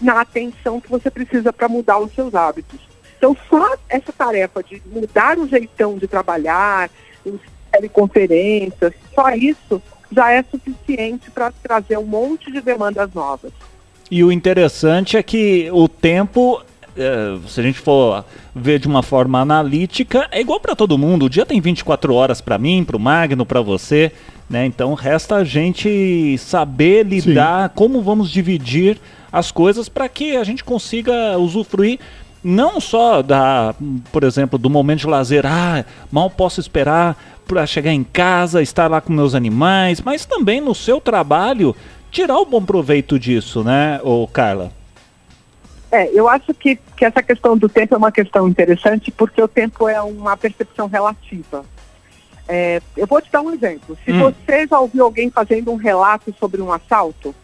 na 0.00 0.20
atenção 0.20 0.80
que 0.80 0.90
você 0.90 1.10
precisa 1.10 1.52
para 1.52 1.68
mudar 1.68 1.98
os 1.98 2.14
seus 2.14 2.34
hábitos. 2.34 2.80
Então, 3.16 3.36
só 3.48 3.76
essa 3.88 4.12
tarefa 4.12 4.62
de 4.62 4.82
mudar 4.86 5.38
o 5.38 5.48
jeitão 5.48 5.96
de 5.96 6.06
trabalhar, 6.06 6.90
teleconferências, 7.70 8.92
só 9.14 9.30
isso 9.30 9.80
já 10.10 10.30
é 10.30 10.42
suficiente 10.42 11.30
para 11.30 11.50
trazer 11.62 11.98
um 11.98 12.04
monte 12.04 12.52
de 12.52 12.60
demandas 12.60 13.12
novas. 13.14 13.52
E 14.10 14.22
o 14.22 14.30
interessante 14.30 15.16
é 15.16 15.22
que 15.22 15.70
o 15.72 15.88
tempo, 15.88 16.62
eh, 16.96 17.38
se 17.48 17.60
a 17.60 17.62
gente 17.62 17.78
for 17.78 18.24
ver 18.54 18.78
de 18.78 18.86
uma 18.86 19.02
forma 19.02 19.40
analítica, 19.40 20.28
é 20.30 20.40
igual 20.40 20.60
para 20.60 20.76
todo 20.76 20.98
mundo. 20.98 21.26
O 21.26 21.30
dia 21.30 21.46
tem 21.46 21.60
24 21.60 22.14
horas 22.14 22.40
para 22.40 22.58
mim, 22.58 22.84
para 22.84 22.96
o 22.96 23.00
Magno, 23.00 23.46
para 23.46 23.60
você, 23.60 24.12
né? 24.48 24.66
Então 24.66 24.94
resta 24.94 25.36
a 25.36 25.44
gente 25.44 26.36
saber 26.38 27.06
lidar, 27.06 27.70
como 27.70 28.02
vamos 28.02 28.30
dividir 28.30 28.98
as 29.32 29.50
coisas 29.50 29.88
para 29.88 30.08
que 30.08 30.36
a 30.36 30.44
gente 30.44 30.62
consiga 30.62 31.38
usufruir 31.38 31.98
não 32.44 32.80
só 32.80 33.22
da, 33.22 33.74
por 34.10 34.24
exemplo, 34.24 34.58
do 34.58 34.68
momento 34.68 35.00
de 35.00 35.06
lazer, 35.06 35.46
ah, 35.46 35.84
mal 36.10 36.28
posso 36.28 36.60
esperar 36.60 37.16
para 37.46 37.66
chegar 37.66 37.92
em 37.92 38.02
casa, 38.02 38.62
estar 38.62 38.90
lá 38.90 39.00
com 39.00 39.12
meus 39.12 39.34
animais, 39.34 40.00
mas 40.00 40.26
também 40.26 40.60
no 40.60 40.74
seu 40.74 41.00
trabalho 41.00 41.74
tirar 42.10 42.38
o 42.38 42.44
bom 42.44 42.62
proveito 42.62 43.18
disso, 43.18 43.62
né, 43.62 44.00
ô 44.02 44.26
Carla? 44.26 44.72
É, 45.92 46.08
eu 46.10 46.26
acho 46.26 46.54
que, 46.54 46.76
que 46.96 47.04
essa 47.04 47.22
questão 47.22 47.54
do 47.54 47.68
tempo 47.68 47.94
é 47.94 47.98
uma 47.98 48.10
questão 48.10 48.48
interessante 48.48 49.10
porque 49.10 49.42
o 49.42 49.46
tempo 49.46 49.86
é 49.86 50.00
uma 50.00 50.34
percepção 50.38 50.86
relativa. 50.88 51.66
É, 52.48 52.80
eu 52.96 53.06
vou 53.06 53.20
te 53.20 53.30
dar 53.30 53.42
um 53.42 53.52
exemplo. 53.52 53.96
Se 54.02 54.10
Hum. 54.10 54.20
você 54.32 54.66
já 54.66 54.80
ouviu 54.80 55.04
alguém 55.04 55.30
fazendo 55.30 55.70
um 55.70 55.76
relato 55.76 56.34
sobre 56.40 56.62
um 56.62 56.72
assalto, 56.72 57.34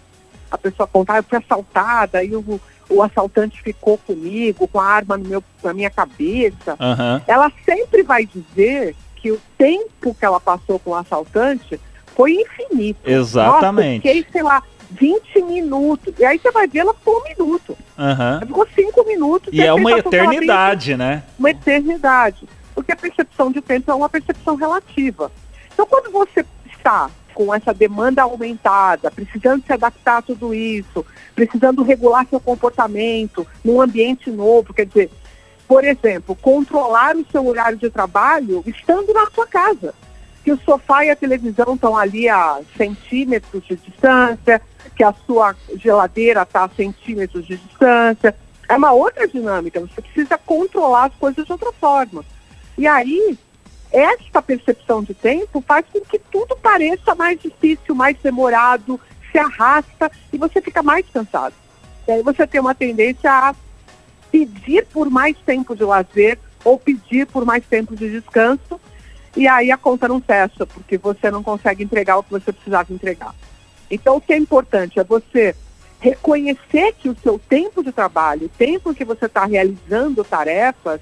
a 0.50 0.56
pessoa 0.56 0.86
contar, 0.86 1.18
eu 1.18 1.22
fui 1.24 1.36
assaltada 1.36 2.24
e 2.24 2.34
o, 2.34 2.58
o 2.88 3.02
assaltante 3.02 3.60
ficou 3.60 3.98
comigo 3.98 4.66
com 4.66 4.80
a 4.80 4.86
arma 4.86 5.18
no 5.18 5.28
meu, 5.28 5.44
na 5.62 5.74
minha 5.74 5.90
cabeça, 5.90 6.74
Aham. 6.80 7.20
ela 7.26 7.52
sempre 7.66 8.02
vai 8.02 8.24
dizer 8.24 8.96
que 9.16 9.30
o 9.30 9.38
tempo 9.58 10.14
que 10.14 10.24
ela 10.24 10.40
passou 10.40 10.78
com 10.78 10.92
o 10.92 10.94
assaltante 10.94 11.78
foi 12.16 12.32
infinito. 12.32 12.98
Exatamente. 13.04 14.06
Nossa, 14.06 14.16
fiquei, 14.16 14.32
sei 14.32 14.42
lá, 14.42 14.62
20 14.90 15.42
minutos. 15.42 16.14
E 16.18 16.24
aí 16.24 16.38
você 16.38 16.50
vai 16.50 16.66
ver, 16.66 16.78
ela 16.78 16.94
ficou 16.94 17.20
um 17.20 17.24
minuto. 17.24 17.76
Ela 17.98 18.46
ficou 18.46 18.66
cinco 18.74 19.04
minutos. 19.04 19.52
E 19.52 19.60
é 19.60 19.72
uma 19.72 19.92
eternidade, 19.98 20.96
né? 20.96 21.24
Uma 21.38 21.50
eternidade. 21.50 22.48
Porque 22.74 22.92
a 22.92 22.96
percepção 22.96 23.50
de 23.50 23.60
tempo 23.60 23.90
é 23.90 23.94
uma 23.94 24.08
percepção 24.08 24.54
relativa. 24.54 25.32
Então, 25.74 25.84
quando 25.84 26.12
você 26.12 26.46
está 26.66 27.10
com 27.34 27.54
essa 27.54 27.74
demanda 27.74 28.22
aumentada, 28.22 29.10
precisando 29.10 29.64
se 29.64 29.72
adaptar 29.72 30.18
a 30.18 30.22
tudo 30.22 30.54
isso, 30.54 31.04
precisando 31.34 31.82
regular 31.82 32.26
seu 32.28 32.40
comportamento 32.40 33.46
num 33.64 33.80
ambiente 33.80 34.30
novo, 34.30 34.74
quer 34.74 34.86
dizer, 34.86 35.10
por 35.66 35.84
exemplo, 35.84 36.34
controlar 36.34 37.14
o 37.14 37.26
seu 37.30 37.46
horário 37.46 37.78
de 37.78 37.90
trabalho 37.90 38.62
estando 38.66 39.12
na 39.12 39.30
sua 39.30 39.46
casa. 39.46 39.94
Que 40.48 40.52
o 40.52 40.60
sofá 40.64 41.04
e 41.04 41.10
a 41.10 41.16
televisão 41.16 41.74
estão 41.74 41.94
ali 41.94 42.26
a 42.26 42.60
centímetros 42.74 43.62
de 43.66 43.76
distância, 43.76 44.62
que 44.96 45.04
a 45.04 45.12
sua 45.26 45.54
geladeira 45.76 46.40
está 46.40 46.64
a 46.64 46.70
centímetros 46.70 47.46
de 47.46 47.58
distância. 47.58 48.34
É 48.66 48.74
uma 48.74 48.92
outra 48.92 49.28
dinâmica, 49.28 49.78
você 49.78 50.00
precisa 50.00 50.38
controlar 50.38 51.04
as 51.04 51.14
coisas 51.16 51.44
de 51.44 51.52
outra 51.52 51.70
forma. 51.72 52.24
E 52.78 52.86
aí, 52.86 53.38
esta 53.92 54.40
percepção 54.40 55.02
de 55.02 55.12
tempo 55.12 55.62
faz 55.66 55.84
com 55.92 56.00
que 56.00 56.18
tudo 56.18 56.56
pareça 56.56 57.14
mais 57.14 57.38
difícil, 57.38 57.94
mais 57.94 58.16
demorado, 58.22 58.98
se 59.30 59.36
arrasta 59.36 60.10
e 60.32 60.38
você 60.38 60.62
fica 60.62 60.82
mais 60.82 61.04
cansado. 61.12 61.54
E 62.06 62.12
aí 62.12 62.22
você 62.22 62.46
tem 62.46 62.58
uma 62.58 62.74
tendência 62.74 63.30
a 63.30 63.54
pedir 64.32 64.86
por 64.86 65.10
mais 65.10 65.36
tempo 65.44 65.76
de 65.76 65.84
lazer 65.84 66.38
ou 66.64 66.78
pedir 66.78 67.26
por 67.26 67.44
mais 67.44 67.62
tempo 67.66 67.94
de 67.94 68.10
descanso 68.10 68.80
e 69.38 69.46
aí 69.46 69.70
a 69.70 69.76
conta 69.76 70.08
não 70.08 70.20
fecha, 70.20 70.66
porque 70.66 70.98
você 70.98 71.30
não 71.30 71.44
consegue 71.44 71.84
entregar 71.84 72.18
o 72.18 72.24
que 72.24 72.32
você 72.32 72.52
precisava 72.52 72.92
entregar. 72.92 73.32
Então 73.88 74.16
o 74.16 74.20
que 74.20 74.32
é 74.32 74.36
importante 74.36 74.98
é 74.98 75.04
você 75.04 75.54
reconhecer 76.00 76.92
que 76.98 77.08
o 77.08 77.16
seu 77.22 77.38
tempo 77.38 77.80
de 77.80 77.92
trabalho, 77.92 78.46
o 78.46 78.48
tempo 78.48 78.92
que 78.92 79.04
você 79.04 79.26
está 79.26 79.44
realizando 79.44 80.24
tarefas, 80.24 81.00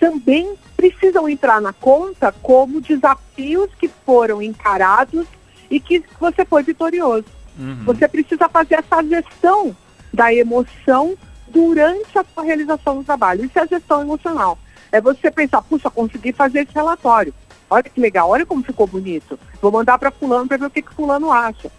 também 0.00 0.56
precisam 0.76 1.28
entrar 1.28 1.60
na 1.60 1.72
conta 1.72 2.32
como 2.42 2.80
desafios 2.80 3.70
que 3.78 3.88
foram 4.04 4.42
encarados 4.42 5.24
e 5.70 5.78
que 5.78 6.02
você 6.18 6.44
foi 6.44 6.64
vitorioso. 6.64 7.24
Uhum. 7.56 7.84
Você 7.84 8.08
precisa 8.08 8.48
fazer 8.48 8.80
essa 8.80 9.00
gestão 9.04 9.76
da 10.12 10.34
emoção 10.34 11.16
durante 11.46 12.18
a 12.18 12.24
sua 12.34 12.42
realização 12.42 12.98
do 12.98 13.04
trabalho. 13.04 13.44
Isso 13.44 13.56
é 13.60 13.66
gestão 13.68 14.02
emocional. 14.02 14.58
É 14.90 15.00
você 15.00 15.30
pensar, 15.30 15.62
puxa, 15.62 15.88
consegui 15.88 16.32
fazer 16.32 16.62
esse 16.62 16.74
relatório. 16.74 17.32
Olha 17.74 17.82
que 17.82 18.00
legal, 18.00 18.30
olha 18.30 18.46
como 18.46 18.62
ficou 18.62 18.86
bonito. 18.86 19.36
Vou 19.60 19.72
mandar 19.72 19.98
para 19.98 20.12
fulano 20.12 20.46
para 20.46 20.56
ver 20.56 20.66
o 20.66 20.70
que, 20.70 20.80
que 20.80 20.94
fulano 20.94 21.32
acha. 21.32 21.72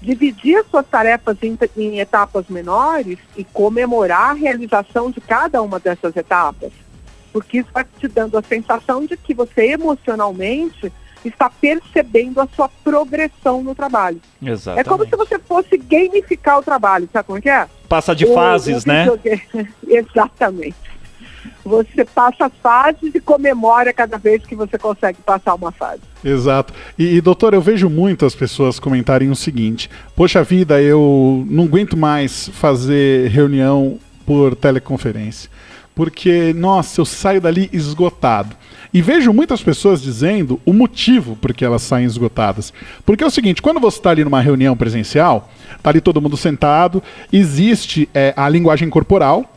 Dividir 0.00 0.56
as 0.56 0.66
suas 0.66 0.86
tarefas 0.86 1.36
em, 1.42 1.58
em 1.76 1.98
etapas 1.98 2.46
menores 2.48 3.18
e 3.36 3.44
comemorar 3.44 4.30
a 4.30 4.32
realização 4.32 5.10
de 5.10 5.20
cada 5.20 5.60
uma 5.60 5.78
dessas 5.78 6.16
etapas. 6.16 6.72
Porque 7.34 7.58
isso 7.58 7.68
vai 7.70 7.84
te 7.98 8.08
dando 8.08 8.38
a 8.38 8.42
sensação 8.42 9.04
de 9.04 9.14
que 9.14 9.34
você 9.34 9.72
emocionalmente 9.72 10.90
está 11.22 11.50
percebendo 11.50 12.40
a 12.40 12.48
sua 12.56 12.70
progressão 12.82 13.62
no 13.62 13.74
trabalho. 13.74 14.22
Exatamente. 14.42 14.86
É 14.86 14.88
como 14.88 15.04
se 15.04 15.16
você 15.16 15.38
fosse 15.38 15.76
gamificar 15.76 16.58
o 16.58 16.62
trabalho, 16.62 17.08
sabe 17.12 17.26
como 17.26 17.38
é 17.38 17.42
que 17.42 17.50
é? 17.50 17.68
Passa 17.88 18.14
de 18.14 18.26
fases, 18.32 18.84
o, 18.84 18.88
o 18.88 18.92
né? 18.92 19.06
Exatamente. 19.86 20.76
Você 21.64 22.04
passa 22.04 22.50
fases 22.62 23.14
e 23.14 23.20
comemora 23.20 23.92
cada 23.92 24.18
vez 24.18 24.44
que 24.44 24.54
você 24.54 24.78
consegue 24.78 25.18
passar 25.24 25.54
uma 25.54 25.72
fase. 25.72 26.02
Exato. 26.24 26.72
E, 26.98 27.16
e, 27.16 27.20
doutor, 27.20 27.54
eu 27.54 27.60
vejo 27.60 27.88
muitas 27.88 28.34
pessoas 28.34 28.78
comentarem 28.78 29.30
o 29.30 29.36
seguinte: 29.36 29.90
Poxa 30.14 30.42
vida, 30.42 30.80
eu 30.80 31.44
não 31.48 31.64
aguento 31.64 31.96
mais 31.96 32.48
fazer 32.48 33.30
reunião 33.30 33.98
por 34.26 34.54
teleconferência. 34.54 35.50
Porque, 35.94 36.52
nossa, 36.54 37.00
eu 37.00 37.04
saio 37.04 37.40
dali 37.40 37.70
esgotado. 37.72 38.56
E 38.92 39.02
vejo 39.02 39.32
muitas 39.32 39.62
pessoas 39.62 40.00
dizendo 40.00 40.60
o 40.64 40.72
motivo 40.72 41.36
por 41.36 41.52
que 41.52 41.64
elas 41.64 41.82
saem 41.82 42.06
esgotadas. 42.06 42.72
Porque 43.04 43.24
é 43.24 43.26
o 43.26 43.30
seguinte, 43.30 43.62
quando 43.62 43.80
você 43.80 43.98
está 43.98 44.10
ali 44.10 44.24
numa 44.24 44.40
reunião 44.40 44.76
presencial, 44.76 45.50
está 45.76 45.90
ali 45.90 46.00
todo 46.00 46.20
mundo 46.20 46.36
sentado, 46.36 47.02
existe 47.32 48.08
é, 48.14 48.32
a 48.36 48.48
linguagem 48.48 48.88
corporal, 48.88 49.53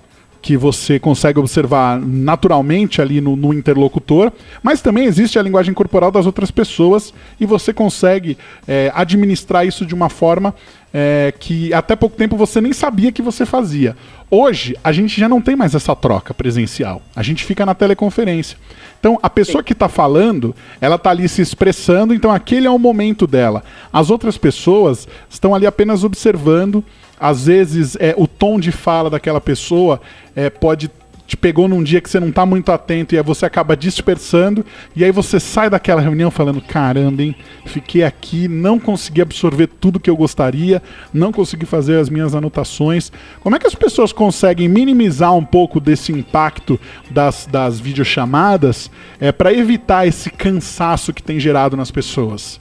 que 0.48 0.56
você 0.56 0.98
consegue 0.98 1.40
observar 1.40 2.00
naturalmente 2.00 3.02
ali 3.02 3.20
no, 3.20 3.36
no, 3.36 3.54
interlocutor, 3.54 4.32
mas 4.64 4.80
também 4.80 5.04
existe 5.04 5.38
a 5.38 5.42
linguagem 5.42 5.74
corporal 5.74 6.10
das 6.10 6.26
outras 6.26 6.50
pessoas 6.50 7.14
e 7.38 7.46
você 7.46 7.74
consegue 7.74 8.38
é, 8.66 8.90
administrar 8.96 9.68
isso 9.68 9.86
de 9.86 9.94
uma 9.94 10.08
forma 10.08 10.56
é, 10.94 11.34
que 11.38 11.74
até 11.74 11.98
pouco 11.98 12.16
tempo 12.16 12.38
você 12.38 12.62
nem 12.62 12.72
sabia 12.72 13.12
que 13.12 13.22
você 13.22 13.46
fazia. 13.46 13.94
Hoje, 14.32 14.74
a 14.82 14.94
gente 14.94 15.20
já 15.20 15.28
não 15.28 15.42
tem 15.42 15.54
mais 15.54 15.76
essa 15.76 15.94
troca 15.94 16.34
presencial, 16.34 17.02
a 17.14 17.22
gente 17.22 17.44
fica 17.44 17.66
na 17.66 17.76
teleconferência. 17.76 18.58
Então, 19.02 19.20
a 19.22 19.30
pessoa 19.30 19.62
que 19.62 19.74
está 19.74 19.90
falando, 19.90 20.56
ela 20.80 20.96
está 20.96 21.10
ali 21.10 21.28
se 21.28 21.42
expressando, 21.42 22.14
então 22.14 22.32
aquele 22.32 22.68
é 22.68 22.72
o 22.72 22.80
momento 22.80 23.28
dela. 23.28 23.66
As 23.92 24.10
outras 24.10 24.38
pessoas 24.38 25.10
estão 25.30 25.54
ali 25.54 25.68
apenas 25.68 26.06
observando 26.06 26.82
às 27.20 27.46
vezes 27.46 27.96
é, 28.00 28.14
o 28.18 28.28
tom 28.28 28.60
de 28.60 28.72
fala 28.72 29.10
daquela 29.10 29.42
pessoa 29.42 30.02
é, 30.36 30.50
pode 30.50 30.90
te 31.28 31.36
pegou 31.36 31.68
num 31.68 31.84
dia 31.84 32.00
que 32.00 32.10
você 32.10 32.20
não 32.22 32.30
está 32.30 32.46
muito 32.46 32.72
atento 32.72 33.14
e 33.14 33.18
aí 33.18 33.24
você 33.24 33.46
acaba 33.46 33.76
dispersando 33.76 34.66
e 34.96 35.04
aí 35.04 35.12
você 35.12 35.40
sai 35.40 35.70
daquela 35.70 36.00
reunião 36.00 36.32
falando 36.32 36.62
caramba, 36.62 37.22
hein, 37.22 37.36
fiquei 37.66 38.04
aqui, 38.04 38.48
não 38.48 38.80
consegui 38.80 39.22
absorver 39.22 39.68
tudo 39.68 40.00
que 40.00 40.10
eu 40.10 40.16
gostaria, 40.16 40.82
não 41.14 41.34
consegui 41.34 41.66
fazer 41.66 42.00
as 42.00 42.10
minhas 42.10 42.34
anotações. 42.34 43.12
Como 43.42 43.56
é 43.56 43.60
que 43.60 43.68
as 43.68 43.76
pessoas 43.76 44.14
conseguem 44.14 44.70
minimizar 44.70 45.36
um 45.36 45.44
pouco 45.44 45.82
desse 45.82 46.14
impacto 46.14 46.80
das, 47.12 47.46
das 47.46 47.78
videochamadas 47.78 48.90
é, 49.20 49.34
para 49.34 49.54
evitar 49.54 50.08
esse 50.08 50.30
cansaço 50.30 51.14
que 51.14 51.22
tem 51.22 51.40
gerado 51.40 51.76
nas 51.76 51.92
pessoas? 51.92 52.60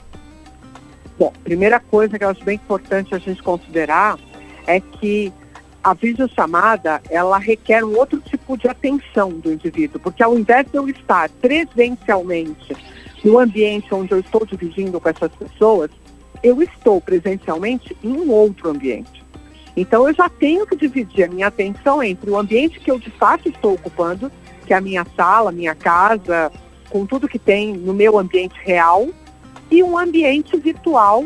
Bom, 1.17 1.33
primeira 1.43 1.79
coisa 1.79 2.19
que 2.19 2.23
eu 2.23 2.29
acho 2.29 2.43
bem 2.43 2.55
importante 2.55 3.15
a 3.15 3.17
gente 3.17 3.41
considerar 3.41 4.19
é 4.67 4.79
que 4.79 5.33
a 5.83 5.93
videochamada, 5.93 7.01
ela 7.09 7.37
requer 7.37 7.83
um 7.83 7.97
outro 7.97 8.19
tipo 8.19 8.57
de 8.57 8.67
atenção 8.67 9.31
do 9.31 9.53
indivíduo, 9.53 10.01
porque 10.01 10.21
ao 10.21 10.37
invés 10.37 10.67
de 10.69 10.77
eu 10.77 10.89
estar 10.89 11.29
presencialmente 11.29 12.75
no 13.23 13.39
ambiente 13.39 13.93
onde 13.93 14.11
eu 14.11 14.19
estou 14.19 14.45
dividindo 14.45 14.99
com 14.99 15.07
essas 15.07 15.31
pessoas, 15.31 15.89
eu 16.43 16.61
estou 16.61 16.99
presencialmente 16.99 17.95
em 18.03 18.11
um 18.11 18.29
outro 18.29 18.69
ambiente. 18.69 19.23
Então 19.77 20.07
eu 20.07 20.13
já 20.13 20.27
tenho 20.27 20.67
que 20.67 20.75
dividir 20.75 21.23
a 21.23 21.27
minha 21.29 21.47
atenção 21.47 22.03
entre 22.03 22.29
o 22.29 22.37
ambiente 22.37 22.79
que 22.79 22.91
eu 22.91 22.99
de 22.99 23.11
fato 23.11 23.47
estou 23.47 23.75
ocupando, 23.75 24.31
que 24.65 24.73
é 24.73 24.77
a 24.77 24.81
minha 24.81 25.05
sala, 25.15 25.51
minha 25.51 25.73
casa, 25.73 26.51
com 26.89 27.05
tudo 27.05 27.27
que 27.27 27.39
tem 27.39 27.73
no 27.73 27.93
meu 27.93 28.19
ambiente 28.19 28.55
real, 28.63 29.07
e 29.71 29.81
um 29.83 29.97
ambiente 29.97 30.57
virtual 30.57 31.25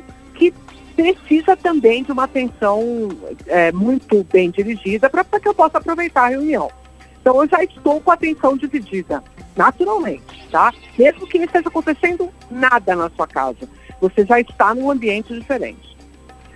precisa 1.01 1.55
também 1.55 2.03
de 2.03 2.11
uma 2.11 2.25
atenção 2.25 3.09
é, 3.47 3.71
muito 3.71 4.23
bem 4.31 4.49
dirigida 4.49 5.09
para 5.09 5.23
que 5.23 5.47
eu 5.47 5.53
possa 5.53 5.77
aproveitar 5.77 6.23
a 6.23 6.29
reunião. 6.29 6.69
Então, 7.21 7.41
eu 7.41 7.49
já 7.49 7.63
estou 7.63 8.01
com 8.01 8.11
a 8.11 8.15
atenção 8.15 8.57
dividida, 8.57 9.23
naturalmente, 9.55 10.47
tá? 10.49 10.73
Mesmo 10.97 11.27
que 11.27 11.37
não 11.37 11.45
esteja 11.45 11.67
acontecendo 11.67 12.29
nada 12.49 12.95
na 12.95 13.09
sua 13.11 13.27
casa, 13.27 13.69
você 13.99 14.25
já 14.25 14.39
está 14.39 14.73
num 14.73 14.89
ambiente 14.89 15.33
diferente. 15.33 15.95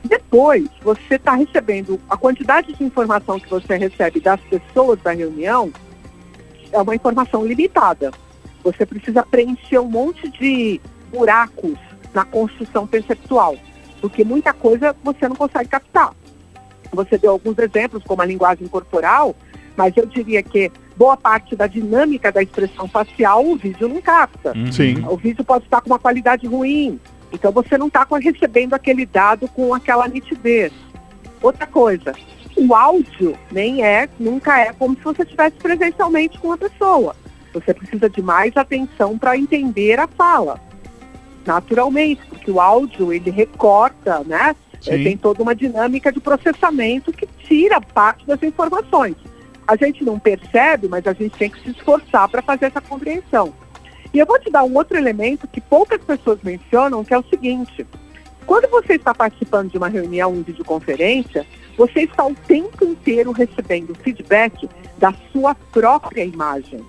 Depois, 0.04 0.68
você 0.82 1.16
está 1.16 1.34
recebendo 1.34 2.00
a 2.10 2.18
quantidade 2.18 2.74
de 2.74 2.84
informação 2.84 3.40
que 3.40 3.50
você 3.50 3.76
recebe 3.76 4.20
das 4.20 4.40
pessoas 4.42 5.00
da 5.02 5.12
reunião 5.12 5.72
é 6.72 6.82
uma 6.82 6.96
informação 6.96 7.46
limitada. 7.46 8.12
Você 8.64 8.86
precisa 8.86 9.24
preencher 9.24 9.80
um 9.80 9.90
monte 9.90 10.30
de 10.30 10.82
buracos 11.12 11.78
na 12.14 12.26
construção 12.26 12.86
perceptual 12.88 13.56
porque 14.06 14.24
muita 14.24 14.54
coisa 14.54 14.96
você 15.04 15.28
não 15.28 15.36
consegue 15.36 15.68
captar. 15.68 16.14
Você 16.92 17.18
deu 17.18 17.32
alguns 17.32 17.58
exemplos, 17.58 18.04
como 18.04 18.22
a 18.22 18.26
linguagem 18.26 18.68
corporal, 18.68 19.36
mas 19.76 19.98
eu 19.98 20.06
diria 20.06 20.44
que 20.44 20.72
boa 20.96 21.18
parte 21.18 21.56
da 21.56 21.66
dinâmica 21.66 22.32
da 22.32 22.44
expressão 22.44 22.88
facial 22.88 23.44
o 23.44 23.56
vídeo 23.56 23.88
não 23.88 24.00
capta. 24.00 24.54
Uhum. 24.56 24.72
Sim. 24.72 25.04
O 25.10 25.18
vídeo 25.18 25.44
pode 25.44 25.64
estar 25.64 25.82
com 25.82 25.90
uma 25.90 25.98
qualidade 25.98 26.46
ruim, 26.46 27.00
então 27.34 27.52
você 27.52 27.80
não 27.80 27.88
está 27.88 28.06
recebendo 28.22 28.76
aquele 28.76 29.08
dado 29.08 29.48
com 29.48 29.74
aquela 29.74 30.08
nitidez. 30.08 30.72
Outra 31.42 31.66
coisa, 31.66 32.14
o 32.56 32.76
áudio 32.76 33.36
nem 33.52 33.84
é, 33.84 34.08
nunca 34.20 34.60
é 34.60 34.72
como 34.72 34.96
se 34.96 35.04
você 35.04 35.24
estivesse 35.24 35.56
presencialmente 35.56 36.38
com 36.38 36.52
a 36.52 36.58
pessoa. 36.60 37.16
Você 37.56 37.74
precisa 37.74 38.08
de 38.08 38.22
mais 38.22 38.56
atenção 38.56 39.18
para 39.18 39.36
entender 39.36 40.00
a 40.00 40.08
fala 40.08 40.62
naturalmente, 41.46 42.22
porque 42.28 42.52
o 42.52 42.60
áudio 42.60 43.14
ele 43.14 43.30
recorta, 43.30 44.24
né? 44.26 44.56
É, 44.88 44.98
tem 44.98 45.18
toda 45.18 45.42
uma 45.42 45.56
dinâmica 45.56 46.12
de 46.12 46.20
processamento 46.20 47.12
que 47.12 47.26
tira 47.48 47.82
parte 47.82 48.26
das 48.28 48.42
informações. 48.44 49.16
A 49.68 49.76
gente 49.76 50.04
não 50.04 50.20
percebe, 50.20 50.88
mas 50.88 51.08
a 51.08 51.14
gente 51.14 51.36
tem 51.38 51.50
que 51.50 51.60
se 51.62 51.72
esforçar 51.72 52.30
para 52.30 52.42
fazer 52.42 52.66
essa 52.66 52.82
compreensão. 52.82 53.52
E 54.14 54.20
eu 54.20 54.26
vou 54.26 54.40
te 54.40 54.52
dar 54.52 54.64
um 54.64 54.76
outro 54.76 54.96
elemento 54.96 55.48
que 55.48 55.60
poucas 55.60 56.02
pessoas 56.02 56.40
mencionam, 56.44 57.04
que 57.04 57.14
é 57.14 57.18
o 57.18 57.24
seguinte: 57.24 57.86
quando 58.46 58.70
você 58.70 58.94
está 58.94 59.14
participando 59.14 59.72
de 59.72 59.78
uma 59.78 59.88
reunião 59.88 60.36
em 60.36 60.44
videoconferência, 60.44 61.46
você 61.76 62.02
está 62.02 62.26
o 62.26 62.36
tempo 62.36 62.86
inteiro 62.86 63.32
recebendo 63.32 63.96
feedback 63.96 64.70
da 64.98 65.14
sua 65.32 65.56
própria 65.56 66.24
imagem. 66.24 66.86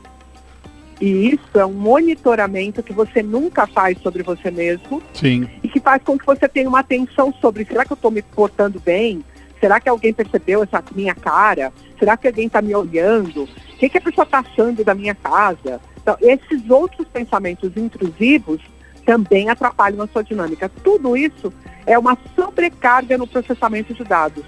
E 1.00 1.34
isso 1.34 1.58
é 1.58 1.66
um 1.66 1.72
monitoramento 1.72 2.82
que 2.82 2.92
você 2.92 3.22
nunca 3.22 3.66
faz 3.66 3.98
sobre 4.00 4.22
você 4.22 4.50
mesmo. 4.50 5.02
Sim. 5.12 5.48
E 5.62 5.68
que 5.68 5.80
faz 5.80 6.02
com 6.02 6.18
que 6.18 6.24
você 6.24 6.48
tenha 6.48 6.68
uma 6.68 6.80
atenção 6.80 7.32
sobre 7.40 7.64
será 7.64 7.84
que 7.84 7.92
eu 7.92 7.96
estou 7.96 8.10
me 8.10 8.22
portando 8.22 8.80
bem? 8.80 9.22
Será 9.60 9.80
que 9.80 9.88
alguém 9.88 10.12
percebeu 10.12 10.62
essa 10.62 10.82
minha 10.94 11.14
cara? 11.14 11.72
Será 11.98 12.16
que 12.16 12.26
alguém 12.26 12.46
está 12.46 12.62
me 12.62 12.74
olhando? 12.74 13.44
O 13.44 13.78
que, 13.78 13.88
que 13.88 13.98
a 13.98 14.00
pessoa 14.00 14.24
está 14.24 14.38
achando 14.38 14.84
da 14.84 14.94
minha 14.94 15.14
casa? 15.14 15.80
Então, 16.00 16.16
esses 16.20 16.68
outros 16.70 17.06
pensamentos 17.08 17.76
intrusivos 17.76 18.60
também 19.04 19.48
atrapalham 19.48 20.02
a 20.02 20.08
sua 20.08 20.22
dinâmica. 20.22 20.70
Tudo 20.82 21.16
isso 21.16 21.52
é 21.86 21.98
uma 21.98 22.18
sobrecarga 22.34 23.16
no 23.16 23.26
processamento 23.26 23.94
de 23.94 24.04
dados. 24.04 24.44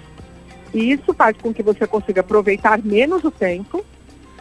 E 0.73 0.91
isso 0.91 1.13
faz 1.13 1.35
com 1.37 1.53
que 1.53 1.63
você 1.63 1.87
consiga 1.87 2.21
aproveitar 2.21 2.79
menos 2.83 3.23
o 3.23 3.31
tempo, 3.31 3.83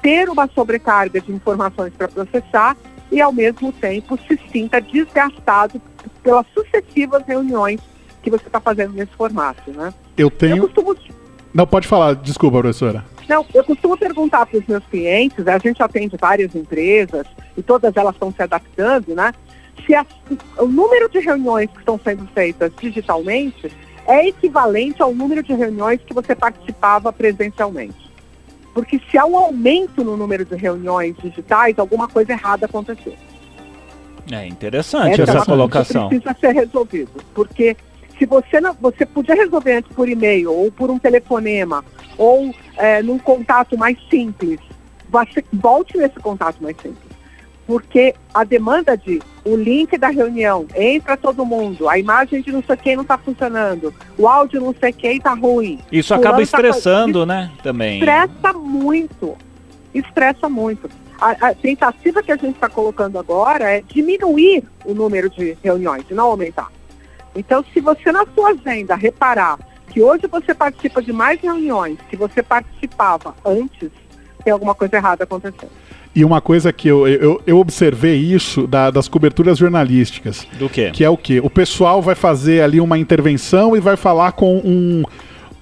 ter 0.03 0.29
uma 0.29 0.49
sobrecarga 0.55 1.21
de 1.21 1.33
informações 1.33 1.93
para 1.97 2.09
processar 2.09 2.77
e, 3.11 3.21
ao 3.21 3.33
mesmo 3.33 3.73
tempo, 3.73 4.19
se 4.29 4.39
sinta 4.53 4.81
desgastado 4.81 5.81
pelas 6.23 6.47
sucessivas 6.55 7.23
reuniões 7.27 7.81
que 8.23 8.31
você 8.31 8.47
está 8.47 8.61
fazendo 8.61 8.93
nesse 8.95 9.13
formato, 9.13 9.71
né? 9.71 9.93
Eu 10.17 10.31
tenho. 10.31 10.57
Eu 10.59 10.63
costumo, 10.69 10.97
Não, 11.55 11.67
pode 11.67 11.87
falar, 11.89 12.15
desculpa, 12.17 12.59
professora. 12.59 13.05
não, 13.29 13.47
eu 13.55 13.65
costumo 13.65 13.97
perguntar 13.97 14.45
para 14.47 14.59
os 14.59 14.67
meus 14.67 14.85
clientes, 14.87 15.47
a 15.47 15.59
gente 15.59 15.83
atende 15.83 16.17
várias 16.21 16.55
empresas 16.55 17.27
e 17.57 17.63
todas 17.63 17.97
elas 17.97 18.15
estão 18.15 18.33
se 18.33 18.43
adaptando, 18.43 19.15
né? 19.15 19.33
Se 19.87 19.95
a- 19.95 20.05
o 20.59 20.67
número 20.67 21.09
de 21.09 21.21
reuniões 21.21 21.71
que 21.71 21.79
estão 21.79 21.99
sendo 22.03 22.27
feitas 22.35 22.71
digitalmente 22.81 23.73
é 24.07 24.27
equivalente 24.29 25.01
ao 25.01 25.15
número 25.15 25.43
de 25.43 25.55
reuniões 25.55 26.01
que 26.05 26.13
você 26.13 26.35
participava 26.35 27.13
presencialmente. 27.13 28.08
Porque 28.75 29.01
se 29.11 29.19
há 29.19 29.25
um 29.25 29.37
aumento 29.37 30.05
no 30.05 30.17
número 30.17 30.45
de 30.45 30.55
reuniões 30.55 31.17
digitais, 31.17 31.79
alguma 31.79 32.09
coisa 32.09 32.33
errada 32.33 32.67
aconteceu. 32.67 33.15
É 34.31 34.47
interessante 34.47 35.21
Essa 35.21 35.33
é 35.33 35.35
essa 35.35 35.41
que 35.41 35.47
colocação. 35.47 36.09
precisa 36.09 36.37
ser 36.39 36.53
resolvido. 36.53 37.11
Porque 37.35 37.77
se 38.19 38.27
você 38.27 38.61
não, 38.61 38.75
você 38.75 39.07
podia 39.07 39.35
resolver 39.35 39.77
antes 39.77 39.93
por 39.93 40.09
e-mail, 40.09 40.53
ou 40.53 40.71
por 40.71 40.91
um 40.91 40.99
telefonema, 40.99 41.85
ou 42.17 42.55
é, 42.77 43.03
num 43.03 43.19
contato 43.19 43.79
mais 43.79 43.97
simples, 44.11 44.61
volte 45.53 45.97
nesse 45.97 46.19
contato 46.21 46.63
mais 46.63 46.77
simples. 46.77 47.08
Porque 47.69 48.15
a 48.33 48.45
demanda 48.45 48.97
de 48.97 49.21
o 49.45 49.55
link 49.55 49.99
da 49.99 50.09
reunião, 50.09 50.67
entra 50.75 51.19
todo 51.19 51.45
mundo, 51.45 51.87
a 51.87 51.99
imagem 51.99 52.41
de 52.41 52.51
não 52.51 52.63
sei 52.63 52.77
quem 52.79 52.97
não 52.97 53.03
está 53.03 53.19
funcionando, 53.19 53.93
o 54.17 54.27
áudio 54.27 54.59
não 54.59 54.75
sei 54.81 54.91
quem 54.91 55.19
está 55.19 55.35
ruim. 55.35 55.79
Isso 55.93 56.15
acaba 56.15 56.37
tá 56.37 56.43
estressando, 56.43 57.27
né? 57.27 57.51
Também. 57.63 57.99
Estressa 57.99 58.55
muito. 58.55 59.37
Estressa 59.95 60.49
muito. 60.49 60.89
A, 61.21 61.49
a 61.49 61.55
tentativa 61.55 62.23
que 62.23 62.33
a 62.33 62.37
gente 62.37 62.55
está 62.55 62.71
colocando 62.71 63.19
agora 63.19 63.71
é 63.71 63.83
diminuir 63.83 64.65
o 64.87 64.95
número 64.95 65.29
de 65.29 65.55
reuniões, 65.63 66.07
não 66.09 66.25
aumentar. 66.25 66.73
Então, 67.37 67.63
se 67.75 67.81
você 67.81 68.11
na 68.11 68.25
sua 68.35 68.53
agenda 68.53 68.95
reparar 68.95 69.59
que 69.89 70.03
hoje 70.03 70.27
você 70.27 70.55
participa 70.55 71.03
de 71.03 71.13
mais 71.13 71.39
reuniões 71.39 71.99
que 72.09 72.17
você 72.17 72.43
participava 72.43 73.35
antes, 73.45 73.91
tem 74.45 74.53
alguma 74.53 74.75
coisa 74.75 74.97
errada 74.97 75.25
acontecendo. 75.25 75.71
E 76.15 76.25
uma 76.25 76.41
coisa 76.41 76.73
que 76.73 76.89
eu, 76.89 77.07
eu, 77.07 77.41
eu 77.47 77.59
observei 77.59 78.17
isso 78.17 78.67
da- 78.67 78.91
das 78.91 79.07
coberturas 79.09 79.59
jornalísticas. 79.59 80.47
Do 80.59 80.69
quê? 80.69 80.91
Que 80.93 81.05
é 81.05 81.11
o 81.11 81.17
quê? 81.17 81.41
O 81.43 81.51
pessoal 81.51 82.01
vai 82.03 82.15
fazer 82.15 82.63
ali 82.63 82.81
uma 82.81 82.99
intervenção 82.99 83.77
e 83.77 83.81
vai 83.81 83.97
falar 83.97 84.33
com 84.33 84.57
um, 84.59 85.03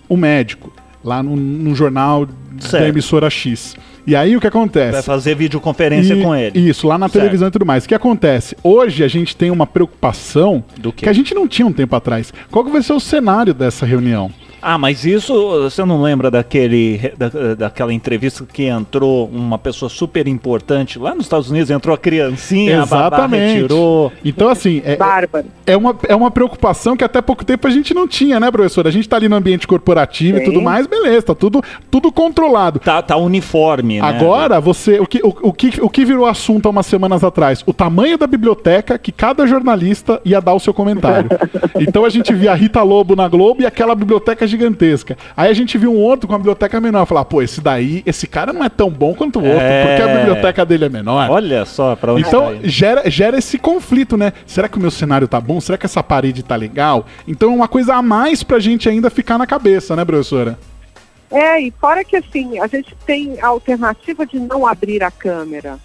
um 0.09 0.17
médico 0.17 0.73
lá 1.05 1.23
no, 1.23 1.37
no 1.37 1.75
jornal 1.75 2.27
da 2.27 2.33
Certo. 2.69 2.85
emissora 2.87 3.29
X. 3.29 3.77
E 4.07 4.15
aí 4.15 4.37
o 4.37 4.41
que 4.41 4.47
acontece? 4.47 4.93
Vai 4.93 5.03
fazer 5.03 5.35
videoconferência 5.35 6.15
E- 6.15 6.23
com 6.23 6.35
ele. 6.35 6.59
Isso, 6.71 6.87
lá 6.87 6.97
na 6.97 7.07
Certo. 7.09 7.19
televisão 7.25 7.49
e 7.49 7.51
tudo 7.51 7.67
mais. 7.67 7.85
O 7.85 7.89
que 7.89 7.95
acontece? 7.95 8.57
Hoje 8.63 9.03
a 9.05 9.09
gente 9.09 9.37
tem 9.37 9.51
uma 9.51 9.67
preocupação 9.67 10.65
que 10.95 11.09
a 11.09 11.13
gente 11.13 11.35
não 11.35 11.47
tinha 11.49 11.67
um 11.67 11.73
tempo 11.73 11.95
atrás. 11.97 12.33
Qual 12.51 12.65
que 12.65 12.71
vai 12.71 12.83
ser 12.83 12.93
o 12.93 13.01
cenário 13.01 13.53
dessa 13.53 13.85
reunião? 13.85 14.31
Ah, 14.61 14.79
mas 14.79 15.05
isso 15.05 15.35
você 15.63 15.85
não 15.85 16.03
lembra 16.03 16.31
daquele 16.31 17.13
da, 17.17 17.55
daquela 17.55 17.93
entrevista 17.93 18.45
que 18.51 18.65
entrou 18.65 19.29
uma 19.29 19.59
pessoa 19.59 19.89
super 19.89 20.27
importante 20.27 20.99
lá 20.99 21.15
nos 21.15 21.27
Estados 21.27 21.51
Unidos, 21.51 21.71
entrou 21.71 21.95
a 21.95 21.99
criancinha, 21.99 22.83
a 22.83 22.87
babá 22.87 23.17
Exatamente. 23.17 23.55
retirou. 23.55 24.13
Então, 24.25 24.49
assim, 24.49 24.83
é, 24.85 24.97
Bárbaro. 24.97 25.47
é, 25.67 25.77
uma, 25.77 25.97
é 26.09 26.15
uma 26.15 26.31
preocupação 26.31 26.97
que 26.97 27.05
até 27.05 27.21
pouco 27.21 27.45
tempo 27.45 27.67
a 27.67 27.71
gente 27.71 27.93
não 27.93 28.09
tinha, 28.09 28.41
né, 28.41 28.51
professor? 28.51 28.87
A 28.87 28.91
gente 28.91 29.09
tá 29.09 29.17
ali 29.17 29.29
no 29.29 29.37
ambiente 29.37 29.67
corporativo 29.67 30.39
e 30.39 30.41
Sim. 30.41 30.47
tudo 30.47 30.63
mais, 30.63 30.87
beleza, 30.87 31.27
tá 31.27 31.35
tudo, 31.35 31.63
tudo 31.91 32.11
controlado. 32.11 32.79
Tá, 32.79 33.03
tá 33.03 33.17
uniforme, 33.17 34.01
né? 34.01 34.07
Agora, 34.07 34.61
você. 34.61 34.99
O 34.99 35.07
que, 35.07 35.21
o, 35.23 35.35
o 35.43 35.53
que, 35.53 35.81
o 35.81 35.91
que 35.91 36.05
virou 36.05 36.27
assunto 36.27 36.67
há 36.67 36.71
umas 36.71 36.87
semanas 36.87 37.23
atrás? 37.23 37.63
O 37.67 37.73
tamanho 37.73 38.17
da 38.19 38.27
biblioteca 38.27 38.99
que 38.99 39.13
cada 39.13 39.47
jornalista 39.47 40.21
ia 40.25 40.41
dar 40.41 40.55
o 40.55 40.61
seu 40.61 40.73
comentário. 40.73 41.29
então 41.81 42.05
a 42.05 42.11
gente 42.11 42.33
via 42.35 42.53
a 42.53 42.55
Rita 42.55 42.83
Lobo 42.83 43.17
na 43.17 43.29
Globo 43.29 43.63
e 43.63 43.67
aquela 43.67 43.95
biblioteca 43.95 44.46
gigantesca. 44.47 45.17
Aí 45.37 45.51
a 45.51 45.53
gente 45.55 45.77
viu 45.79 45.93
um 45.93 45.99
outro 45.99 46.29
com 46.29 46.35
a 46.35 46.39
biblioteca 46.39 46.81
menor. 46.81 47.07
Falar, 47.07 47.25
pô, 47.25 47.43
esse 47.43 47.61
daí, 47.61 48.03
esse 48.07 48.27
cara 48.27 48.53
não 48.53 48.65
é 48.65 48.69
tão 48.69 48.91
bom 48.91 49.15
quanto 49.15 49.39
o 49.39 49.45
outro, 49.45 49.61
É. 49.63 49.87
porque 49.87 50.03
a 50.11 50.17
biblioteca 50.19 50.65
dele 50.65 50.85
é 50.87 50.89
menor. 50.89 51.31
Olha 51.31 51.65
só 51.65 51.95
pra 51.97 52.13
onde 52.13 52.27
Então 52.27 52.55
tá 52.55 52.61
gera, 52.65 53.11
gera 53.11 53.39
esse 53.39 53.59
conflito, 53.59 54.17
né? 54.17 54.33
Será 54.47 54.69
que 54.69 54.79
o 54.79 54.81
meu 54.81 54.91
cenário 54.91 55.29
tá 55.29 55.41
bom? 55.41 55.61
Será 55.61 55.77
que 55.79 55.87
essa 55.87 56.03
parede 56.03 56.43
tá 56.43 56.57
legal? 56.57 57.07
Então 57.27 57.51
é 57.53 57.55
uma 57.55 57.69
coisa 57.69 57.95
a 57.95 58.03
mais 58.03 58.43
pra 58.43 58.59
gente 58.59 58.89
ainda 58.89 59.11
ficar 59.11 59.39
na 59.39 59.47
cabeça, 59.47 59.95
né, 59.97 60.05
professora? 60.05 60.59
É, 61.31 61.61
e 61.61 61.73
fora 61.81 62.05
que 62.05 62.17
assim, 62.17 62.59
a 62.61 62.67
gente 62.67 62.95
tem 63.05 63.41
a 63.41 63.49
alternativa 63.49 64.25
de 64.25 64.39
não 64.39 64.67
abrir 64.67 65.03
a 65.03 65.11
câmera. 65.11 65.79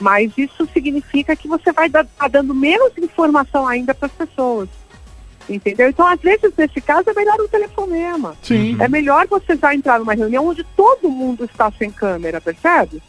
Mas 0.00 0.32
isso 0.38 0.66
significa 0.72 1.36
que 1.36 1.46
você 1.46 1.70
vai 1.72 1.88
dar, 1.88 2.06
tá 2.06 2.26
dando 2.26 2.54
menos 2.54 2.96
informação 2.96 3.66
ainda 3.68 3.94
para 3.94 4.06
as 4.06 4.12
pessoas. 4.12 4.68
Entendeu? 5.50 5.88
Então, 5.88 6.06
às 6.06 6.20
vezes, 6.20 6.52
nesse 6.56 6.80
caso, 6.80 7.10
é 7.10 7.12
melhor 7.12 7.40
um 7.40 7.48
telefonema. 7.48 8.36
Sim. 8.42 8.76
É 8.80 8.88
melhor 8.88 9.26
você 9.26 9.56
já 9.56 9.74
entrar 9.74 9.98
numa 9.98 10.14
reunião 10.14 10.46
onde 10.46 10.62
todo 10.76 11.10
mundo 11.10 11.44
está 11.44 11.70
sem 11.72 11.90
câmera, 11.90 12.40
percebe? 12.40 13.02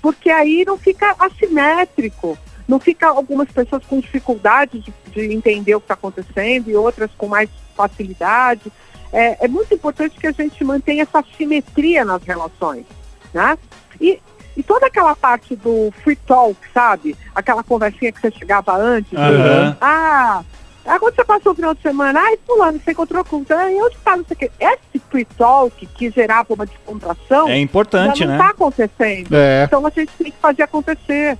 Porque 0.00 0.30
aí 0.30 0.64
não 0.64 0.78
fica 0.78 1.16
assimétrico. 1.18 2.38
Não 2.68 2.78
fica 2.78 3.08
algumas 3.08 3.50
pessoas 3.50 3.82
com 3.86 3.98
dificuldade 3.98 4.78
de, 4.78 4.92
de 5.10 5.34
entender 5.34 5.74
o 5.74 5.80
que 5.80 5.84
está 5.84 5.94
acontecendo 5.94 6.70
e 6.70 6.76
outras 6.76 7.10
com 7.16 7.26
mais 7.26 7.48
facilidade. 7.74 8.70
É, 9.12 9.46
é 9.46 9.48
muito 9.48 9.74
importante 9.74 10.18
que 10.20 10.26
a 10.26 10.32
gente 10.32 10.62
mantenha 10.62 11.02
essa 11.02 11.24
simetria 11.36 12.04
nas 12.04 12.22
relações, 12.22 12.84
né? 13.32 13.56
E, 13.98 14.20
e 14.54 14.62
toda 14.62 14.86
aquela 14.86 15.16
parte 15.16 15.56
do 15.56 15.90
free 16.04 16.16
talk, 16.16 16.58
sabe? 16.74 17.16
Aquela 17.34 17.64
conversinha 17.64 18.12
que 18.12 18.20
você 18.20 18.30
chegava 18.30 18.76
antes. 18.76 19.14
Aham. 19.14 19.76
Ah, 19.80 20.44
ah, 20.88 20.98
quando 20.98 21.14
você 21.14 21.24
passou 21.24 21.52
o 21.52 21.54
final 21.54 21.74
de 21.74 21.82
semana, 21.82 22.18
ai, 22.18 22.38
fulano, 22.46 22.80
você 22.82 22.92
encontrou 22.92 23.22
com 23.22 23.44
ah, 23.50 23.70
e 23.70 23.82
onde 23.82 23.94
está, 23.94 24.16
não 24.16 24.24
sei 24.24 24.34
o 24.34 24.38
quê. 24.38 24.50
Esse 24.58 25.04
free 25.10 25.24
talk 25.24 25.86
que 25.86 26.10
gerava 26.10 26.54
uma 26.54 26.64
descontração 26.64 27.46
É 27.46 27.58
importante, 27.58 28.20
já 28.20 28.24
não 28.24 28.32
né? 28.32 28.38
está 28.38 28.50
acontecendo. 28.50 29.34
É. 29.34 29.64
Então 29.64 29.86
a 29.86 29.90
gente 29.90 30.10
tem 30.16 30.32
que 30.32 30.38
fazer 30.38 30.62
acontecer. 30.62 31.38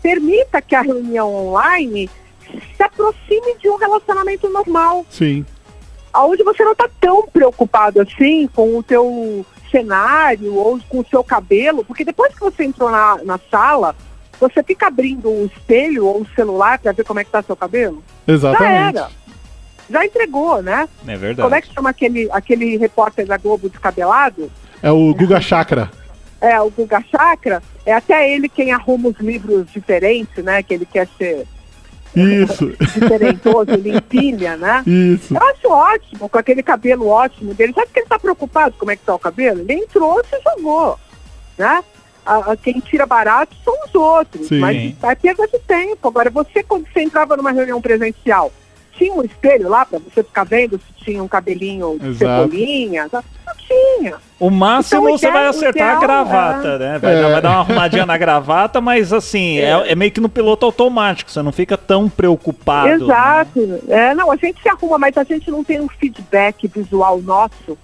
Permita 0.00 0.62
que 0.62 0.76
a 0.76 0.82
reunião 0.82 1.34
online 1.34 2.08
se 2.76 2.82
aproxime 2.82 3.58
de 3.58 3.68
um 3.68 3.76
relacionamento 3.76 4.48
normal, 4.48 5.04
Sim. 5.10 5.44
onde 6.14 6.44
você 6.44 6.64
não 6.64 6.72
está 6.72 6.88
tão 7.00 7.26
preocupado 7.26 8.00
assim 8.00 8.46
com 8.46 8.78
o 8.78 8.82
teu 8.82 9.44
cenário 9.72 10.54
ou 10.54 10.78
com 10.88 11.00
o 11.00 11.06
seu 11.10 11.24
cabelo, 11.24 11.84
porque 11.84 12.04
depois 12.04 12.32
que 12.32 12.40
você 12.40 12.64
entrou 12.64 12.90
na, 12.90 13.18
na 13.24 13.40
sala, 13.50 13.94
você 14.38 14.62
fica 14.62 14.86
abrindo 14.86 15.28
o 15.28 15.46
espelho 15.46 16.06
ou 16.06 16.22
o 16.22 16.26
celular 16.34 16.78
para 16.78 16.92
ver 16.92 17.04
como 17.04 17.20
é 17.20 17.24
que 17.24 17.28
está 17.28 17.42
seu 17.42 17.56
cabelo? 17.56 18.02
Já 18.26 18.34
Exatamente. 18.34 18.98
era. 18.98 19.08
Já 19.90 20.04
entregou, 20.04 20.62
né? 20.62 20.88
É 21.06 21.16
verdade. 21.16 21.42
Como 21.42 21.54
é 21.54 21.60
que 21.62 21.72
chama 21.72 21.90
aquele, 21.90 22.28
aquele 22.30 22.76
repórter 22.76 23.26
da 23.26 23.36
Globo 23.38 23.68
descabelado? 23.68 24.50
É 24.82 24.90
o 24.90 25.14
Guga 25.14 25.40
Chakra. 25.40 25.90
É, 26.40 26.60
o 26.60 26.70
Guga 26.70 27.02
Chakra, 27.10 27.62
é 27.84 27.92
até 27.92 28.30
ele 28.32 28.48
quem 28.48 28.70
arruma 28.70 29.08
os 29.08 29.18
livros 29.18 29.66
diferentes, 29.72 30.44
né? 30.44 30.62
Que 30.62 30.74
ele 30.74 30.86
quer 30.86 31.08
ser 31.18 31.46
Isso, 32.14 32.68
diferentoso, 32.94 33.72
ele 33.72 33.96
empilha, 33.96 34.56
né? 34.56 34.82
isso. 34.86 35.34
Eu 35.34 35.42
acho 35.42 35.68
ótimo, 35.68 36.28
com 36.28 36.38
aquele 36.38 36.62
cabelo 36.62 37.08
ótimo 37.08 37.54
dele. 37.54 37.72
Sabe 37.72 37.88
que 37.92 38.00
ele 38.00 38.08
tá 38.08 38.18
preocupado 38.18 38.74
como 38.78 38.90
é 38.90 38.96
que 38.96 39.04
tá 39.04 39.14
o 39.14 39.18
cabelo? 39.18 39.60
Ele 39.60 39.72
entrou 39.74 40.20
e 40.20 40.26
se 40.26 40.40
jogou, 40.42 40.98
né? 41.56 41.82
A- 42.26 42.52
a- 42.52 42.56
quem 42.56 42.80
tira 42.80 43.06
barato 43.06 43.54
são 43.64 43.74
os 43.86 43.94
outros, 43.94 44.48
Sim. 44.48 44.58
mas 44.60 44.94
é 45.02 45.14
perda 45.14 45.46
de 45.46 45.58
tempo. 45.60 46.08
Agora, 46.08 46.30
você, 46.30 46.62
quando 46.62 46.86
você 46.92 47.00
entrava 47.02 47.36
numa 47.36 47.52
reunião 47.52 47.80
presencial, 47.80 48.52
tinha 48.96 49.14
um 49.14 49.22
espelho 49.22 49.68
lá 49.68 49.84
para 49.86 49.98
você 50.00 50.22
ficar 50.24 50.44
vendo 50.44 50.76
se 50.78 51.04
tinha 51.04 51.22
um 51.22 51.28
cabelinho 51.28 51.96
de 52.00 52.18
cebolinha? 52.18 53.08
Não 53.12 53.22
tinha. 53.56 54.16
O 54.40 54.50
máximo 54.50 55.02
Então, 55.02 55.14
o 55.14 55.18
você 55.18 55.26
vai 55.30 55.36
ideal- 55.42 55.50
acertar 55.50 55.82
a 55.82 55.94
ideal 55.96 56.00
gravata, 56.00 56.78
né? 56.78 56.98
Vai, 56.98 57.14
É. 57.14 57.22
dar, 57.22 57.28
vai 57.30 57.40
dar 57.42 57.50
uma 57.50 57.58
arrumadinha 57.60 58.04
na 58.06 58.18
gravata, 58.18 58.80
mas 58.80 59.12
assim, 59.12 59.58
é, 59.60 59.92
é 59.92 59.94
meio 59.94 60.10
que 60.10 60.20
no 60.20 60.28
piloto 60.28 60.66
automático, 60.66 61.30
você 61.30 61.40
não 61.42 61.52
fica 61.52 61.76
tão 61.78 62.08
preocupado. 62.08 62.88
né? 62.88 62.94
Exato. 62.96 63.80
É, 63.88 64.14
não, 64.14 64.30
a 64.32 64.36
gente 64.36 64.60
se 64.60 64.68
arruma, 64.68 64.98
mas 64.98 65.16
a 65.16 65.22
gente 65.24 65.50
não 65.50 65.62
tem 65.64 65.80
um 65.80 65.88
feedback 65.88 66.66
visual 66.68 67.20
nosso 67.22 67.78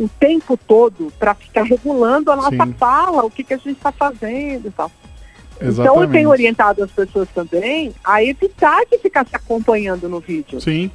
o 0.00 0.08
tempo 0.18 0.56
todo 0.56 1.12
para 1.18 1.34
ficar 1.34 1.62
regulando 1.62 2.32
a 2.32 2.36
nossa 2.36 2.64
Sim. 2.66 2.74
fala, 2.78 3.22
o 3.24 3.30
que, 3.30 3.44
que 3.44 3.54
a 3.54 3.56
gente 3.58 3.76
está 3.76 3.92
fazendo 3.92 4.66
e 4.66 4.70
tal. 4.70 4.90
Então 5.56 5.66
eu 5.66 5.68
Exatamente. 5.72 6.12
tenho 6.12 6.30
orientado 6.30 6.82
as 6.82 6.90
pessoas 6.90 7.28
também 7.34 7.92
a 8.02 8.24
evitar 8.24 8.80
de 8.90 8.96
ficar 8.98 9.26
se 9.26 9.36
acompanhando 9.36 10.08
no 10.08 10.18
vídeo. 10.18 10.58
Sim. 10.60 10.90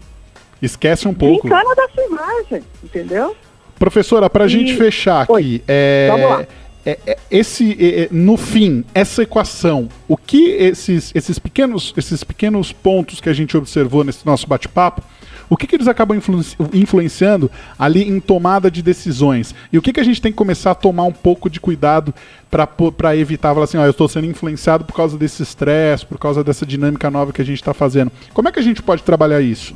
Esquece 0.59 1.07
um 1.07 1.13
pouco. 1.13 1.47
Desencana 1.47 1.75
da 1.75 1.87
sua 1.89 2.03
imagem, 2.05 2.63
entendeu? 2.83 3.35
Professora, 3.77 4.27
pra 4.29 4.45
E- 4.45 4.49
gente 4.49 4.75
fechar 4.75 5.25
Oi. 5.29 5.41
aqui, 5.41 5.63
é, 5.67 6.07
Vamos 6.09 6.29
lá. 6.29 6.45
é, 6.85 6.99
é, 7.05 7.17
esse, 7.29 7.77
é, 7.79 8.01
é, 8.03 8.07
no 8.09 8.37
fim, 8.37 8.83
essa 8.93 9.21
equação, 9.21 9.87
o 10.07 10.17
que 10.17 10.51
esses, 10.51 11.11
esses, 11.13 11.37
pequenos, 11.37 11.93
esses 11.95 12.23
pequenos 12.23 12.71
pontos 12.71 13.21
que 13.21 13.29
a 13.29 13.33
gente 13.33 13.55
observou 13.55 14.03
nesse 14.03 14.25
nosso 14.25 14.47
bate-papo, 14.47 15.03
o 15.49 15.55
que, 15.57 15.67
que 15.67 15.75
eles 15.75 15.87
acabam 15.87 16.17
influenci 16.17 16.55
influenciando 16.73 17.51
ali 17.77 18.07
em 18.07 18.19
tomada 18.19 18.69
de 18.69 18.81
decisões? 18.81 19.53
E 19.71 19.77
o 19.77 19.81
que, 19.81 19.93
que 19.93 19.99
a 19.99 20.03
gente 20.03 20.21
tem 20.21 20.31
que 20.31 20.37
começar 20.37 20.71
a 20.71 20.75
tomar 20.75 21.03
um 21.03 21.11
pouco 21.11 21.49
de 21.49 21.59
cuidado 21.59 22.13
para 22.49 23.15
evitar, 23.15 23.53
falar 23.53 23.65
assim, 23.65 23.77
ó, 23.77 23.83
eu 23.83 23.91
estou 23.91 24.07
sendo 24.07 24.27
influenciado 24.27 24.85
por 24.85 24.93
causa 24.93 25.17
desse 25.17 25.43
estresse, 25.43 26.05
por 26.05 26.17
causa 26.17 26.43
dessa 26.43 26.65
dinâmica 26.65 27.11
nova 27.11 27.33
que 27.33 27.41
a 27.41 27.45
gente 27.45 27.59
está 27.59 27.73
fazendo. 27.73 28.11
Como 28.33 28.47
é 28.47 28.51
que 28.51 28.59
a 28.59 28.63
gente 28.63 28.81
pode 28.81 29.03
trabalhar 29.03 29.41
isso? 29.41 29.75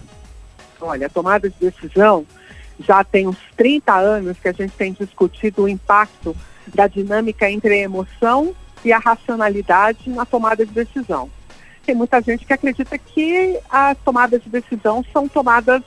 Olha, 0.81 1.07
a 1.07 1.09
tomada 1.09 1.49
de 1.49 1.55
decisão 1.59 2.25
já 2.79 3.03
tem 3.03 3.27
uns 3.27 3.37
30 3.57 3.93
anos 3.93 4.37
que 4.39 4.47
a 4.47 4.53
gente 4.53 4.71
tem 4.71 4.93
discutido 4.93 5.63
o 5.63 5.69
impacto 5.69 6.35
da 6.73 6.87
dinâmica 6.87 7.49
entre 7.49 7.73
a 7.73 7.77
emoção 7.77 8.55
e 8.83 8.93
a 8.93 8.99
racionalidade 8.99 10.09
na 10.09 10.25
tomada 10.25 10.65
de 10.65 10.71
decisão. 10.71 11.29
Tem 11.89 11.95
muita 11.95 12.21
gente 12.21 12.45
que 12.45 12.53
acredita 12.53 12.95
que 12.99 13.59
as 13.67 13.97
tomadas 14.05 14.43
de 14.43 14.47
decisão 14.47 15.03
são 15.11 15.27
tomadas 15.27 15.81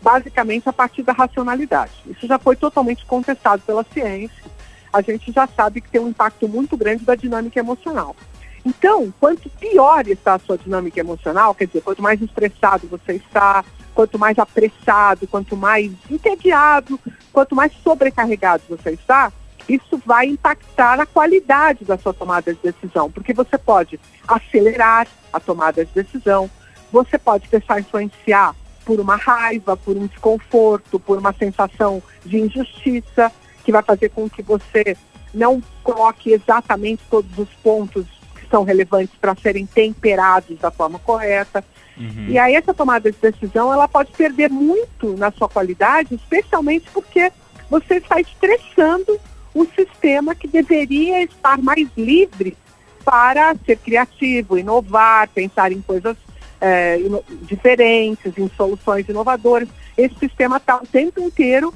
basicamente 0.00 0.66
a 0.66 0.72
partir 0.72 1.02
da 1.02 1.12
racionalidade. 1.12 1.92
Isso 2.06 2.26
já 2.26 2.38
foi 2.38 2.56
totalmente 2.56 3.04
contestado 3.04 3.60
pela 3.60 3.84
ciência. 3.92 4.42
A 4.90 5.02
gente 5.02 5.30
já 5.30 5.46
sabe 5.46 5.82
que 5.82 5.90
tem 5.90 6.00
um 6.00 6.08
impacto 6.08 6.48
muito 6.48 6.78
grande 6.78 7.04
da 7.04 7.14
dinâmica 7.14 7.60
emocional. 7.60 8.16
Então, 8.64 9.12
quanto 9.20 9.50
pior 9.50 10.08
está 10.08 10.32
a 10.32 10.38
sua 10.38 10.56
dinâmica 10.56 10.98
emocional, 10.98 11.54
quer 11.54 11.66
dizer, 11.66 11.82
quanto 11.82 12.00
mais 12.00 12.22
estressado 12.22 12.88
você 12.88 13.16
está, 13.16 13.62
quanto 13.94 14.18
mais 14.18 14.38
apressado, 14.38 15.26
quanto 15.26 15.54
mais 15.58 15.92
entediado, 16.10 16.98
quanto 17.30 17.54
mais 17.54 17.70
sobrecarregado 17.82 18.62
você 18.66 18.92
está, 18.92 19.30
isso 19.68 20.00
vai 20.04 20.26
impactar 20.26 20.96
na 20.96 21.06
qualidade 21.06 21.84
da 21.84 21.96
sua 21.96 22.12
tomada 22.12 22.52
de 22.52 22.60
decisão, 22.62 23.10
porque 23.10 23.32
você 23.32 23.56
pode 23.56 23.98
acelerar 24.26 25.06
a 25.32 25.40
tomada 25.40 25.84
de 25.84 25.92
decisão, 25.92 26.50
você 26.92 27.18
pode 27.18 27.48
deixar 27.48 27.80
influenciar 27.80 28.54
por 28.84 29.00
uma 29.00 29.16
raiva, 29.16 29.76
por 29.76 29.96
um 29.96 30.06
desconforto, 30.06 31.00
por 31.00 31.18
uma 31.18 31.32
sensação 31.32 32.02
de 32.24 32.38
injustiça, 32.38 33.32
que 33.64 33.72
vai 33.72 33.82
fazer 33.82 34.10
com 34.10 34.28
que 34.28 34.42
você 34.42 34.96
não 35.32 35.60
coloque 35.82 36.32
exatamente 36.32 37.02
todos 37.10 37.36
os 37.38 37.48
pontos 37.62 38.06
que 38.36 38.46
são 38.48 38.62
relevantes 38.62 39.14
para 39.20 39.34
serem 39.34 39.66
temperados 39.66 40.58
da 40.58 40.70
forma 40.70 40.98
correta. 40.98 41.64
Uhum. 41.96 42.26
E 42.28 42.38
aí 42.38 42.54
essa 42.54 42.74
tomada 42.74 43.10
de 43.10 43.18
decisão 43.18 43.72
ela 43.72 43.88
pode 43.88 44.12
perder 44.12 44.50
muito 44.50 45.16
na 45.16 45.30
sua 45.32 45.48
qualidade, 45.48 46.14
especialmente 46.14 46.88
porque 46.92 47.32
você 47.70 47.94
está 47.94 48.20
estressando 48.20 49.18
um 49.54 49.66
sistema 49.66 50.34
que 50.34 50.48
deveria 50.48 51.22
estar 51.22 51.58
mais 51.58 51.88
livre 51.96 52.56
para 53.04 53.54
ser 53.66 53.76
criativo, 53.76 54.58
inovar, 54.58 55.28
pensar 55.28 55.70
em 55.70 55.80
coisas 55.80 56.16
é, 56.60 56.98
diferentes, 57.42 58.36
em 58.36 58.50
soluções 58.56 59.08
inovadoras. 59.08 59.68
Esse 59.96 60.14
sistema 60.18 60.56
está 60.56 60.76
o 60.76 60.86
tempo 60.86 61.20
inteiro 61.20 61.72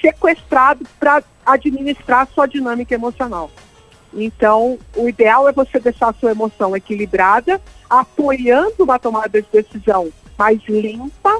sequestrado 0.00 0.84
para 0.98 1.22
administrar 1.44 2.28
sua 2.34 2.46
dinâmica 2.46 2.94
emocional. 2.94 3.50
Então, 4.12 4.78
o 4.96 5.08
ideal 5.08 5.48
é 5.48 5.52
você 5.52 5.78
deixar 5.78 6.08
a 6.08 6.12
sua 6.14 6.32
emoção 6.32 6.76
equilibrada, 6.76 7.60
apoiando 7.88 8.74
uma 8.80 8.98
tomada 8.98 9.40
de 9.40 9.48
decisão 9.52 10.10
mais 10.38 10.60
limpa, 10.68 11.38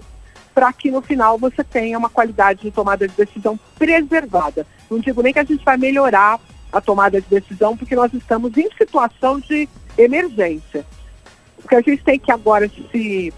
para 0.56 0.72
que 0.72 0.90
no 0.90 1.02
final 1.02 1.36
você 1.36 1.62
tenha 1.62 1.98
uma 1.98 2.08
qualidade 2.08 2.62
de 2.62 2.70
tomada 2.70 3.06
de 3.06 3.14
decisão 3.14 3.60
preservada. 3.78 4.66
Não 4.90 4.98
digo 4.98 5.20
nem 5.20 5.30
que 5.30 5.38
a 5.38 5.44
gente 5.44 5.62
vai 5.62 5.76
melhorar 5.76 6.40
a 6.72 6.80
tomada 6.80 7.20
de 7.20 7.28
decisão, 7.28 7.76
porque 7.76 7.94
nós 7.94 8.10
estamos 8.14 8.56
em 8.56 8.66
situação 8.70 9.38
de 9.38 9.68
emergência. 9.98 10.86
O 11.62 11.68
que 11.68 11.74
a 11.74 11.82
gente 11.82 12.02
tem 12.02 12.18
que 12.18 12.32
agora 12.32 12.70
se 12.90 13.34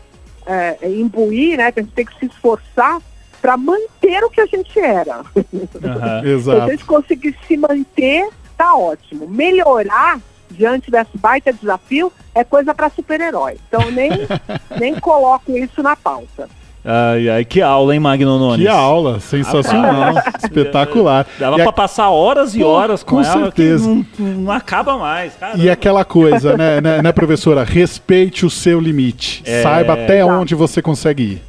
é, 0.47 0.79
imbuir, 0.89 1.59
né, 1.59 1.73
que 1.73 1.81
a 1.81 1.83
gente 1.83 1.93
tem 1.93 2.07
que 2.07 2.17
se 2.21 2.27
esforçar 2.27 3.03
para 3.43 3.57
manter 3.57 4.23
o 4.23 4.31
que 4.31 4.41
a 4.41 4.47
gente 4.47 4.79
era. 4.79 5.25
Uhum, 5.35 6.25
exato. 6.25 6.57
Se 6.63 6.63
a 6.63 6.71
gente 6.71 6.85
conseguir 6.85 7.37
se 7.49 7.57
manter, 7.57 8.29
tá 8.57 8.77
ótimo. 8.77 9.27
Melhorar 9.29 10.21
diante 10.51 10.89
desse 10.89 11.19
baita 11.19 11.53
desafio 11.53 12.13
é 12.33 12.45
coisa 12.45 12.73
para 12.73 12.91
super-herói. 12.91 13.59
Então 13.67 13.91
nem, 13.91 14.11
nem 14.79 15.01
coloco 15.01 15.51
isso 15.57 15.83
na 15.83 15.97
pauta. 15.97 16.49
Ai, 16.85 17.29
ai, 17.29 17.45
que 17.45 17.61
aula, 17.61 17.93
hein, 17.93 18.01
Magno 18.01 18.39
Nunes? 18.39 18.67
Que 18.67 18.69
aula, 18.69 19.21
sensacional, 19.21 20.15
espetacular. 20.43 21.27
Dava 21.39 21.57
e 21.57 21.61
pra 21.61 21.71
a... 21.71 21.73
passar 21.73 22.09
horas 22.09 22.55
e 22.55 22.63
horas 22.63 23.03
com, 23.03 23.17
com 23.17 23.23
ela, 23.23 23.43
certeza. 23.43 23.87
Não, 23.87 24.07
não, 24.19 24.53
acaba 24.53 24.97
mais, 24.97 25.35
cara. 25.35 25.59
E 25.59 25.69
aquela 25.69 26.05
coisa, 26.05 26.57
né, 26.57 26.81
né, 26.81 27.03
né, 27.03 27.13
professora? 27.13 27.65
Respeite 27.65 28.47
o 28.47 28.51
seu 28.51 28.81
limite. 28.81 29.43
É... 29.45 29.63
Saiba 29.63 29.95
até 29.95 30.21
Exato. 30.21 30.33
onde 30.33 30.55
você 30.55 30.81
consegue 30.81 31.23
ir. 31.23 31.43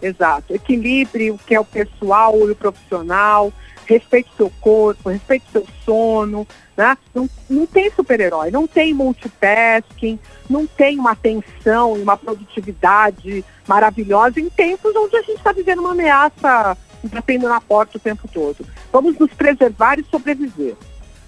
Exato. 0.00 0.54
Equilibre 0.54 1.30
o 1.30 1.38
que 1.38 1.54
é 1.54 1.60
o 1.60 1.64
pessoal 1.64 2.34
e 2.48 2.50
o 2.50 2.56
profissional. 2.56 3.52
Respeite 3.88 4.28
seu 4.36 4.52
corpo, 4.60 5.08
respeite 5.08 5.46
seu 5.50 5.66
sono, 5.84 6.46
né? 6.76 6.96
Não, 7.14 7.28
não 7.48 7.66
tem 7.66 7.90
super-herói, 7.90 8.50
não 8.50 8.66
tem 8.66 8.92
multitasking, 8.92 10.18
não 10.48 10.66
tem 10.66 10.98
uma 10.98 11.12
atenção 11.12 11.96
e 11.96 12.02
uma 12.02 12.16
produtividade 12.16 13.42
maravilhosa 13.66 14.38
em 14.38 14.50
tempos 14.50 14.94
onde 14.94 15.16
a 15.16 15.22
gente 15.22 15.38
está 15.38 15.52
vivendo 15.52 15.78
uma 15.78 15.92
ameaça 15.92 16.76
batendo 17.04 17.48
na 17.48 17.60
porta 17.60 17.96
o 17.96 18.00
tempo 18.00 18.28
todo. 18.28 18.66
Vamos 18.92 19.18
nos 19.18 19.32
preservar 19.32 19.98
e 19.98 20.04
sobreviver. 20.04 20.76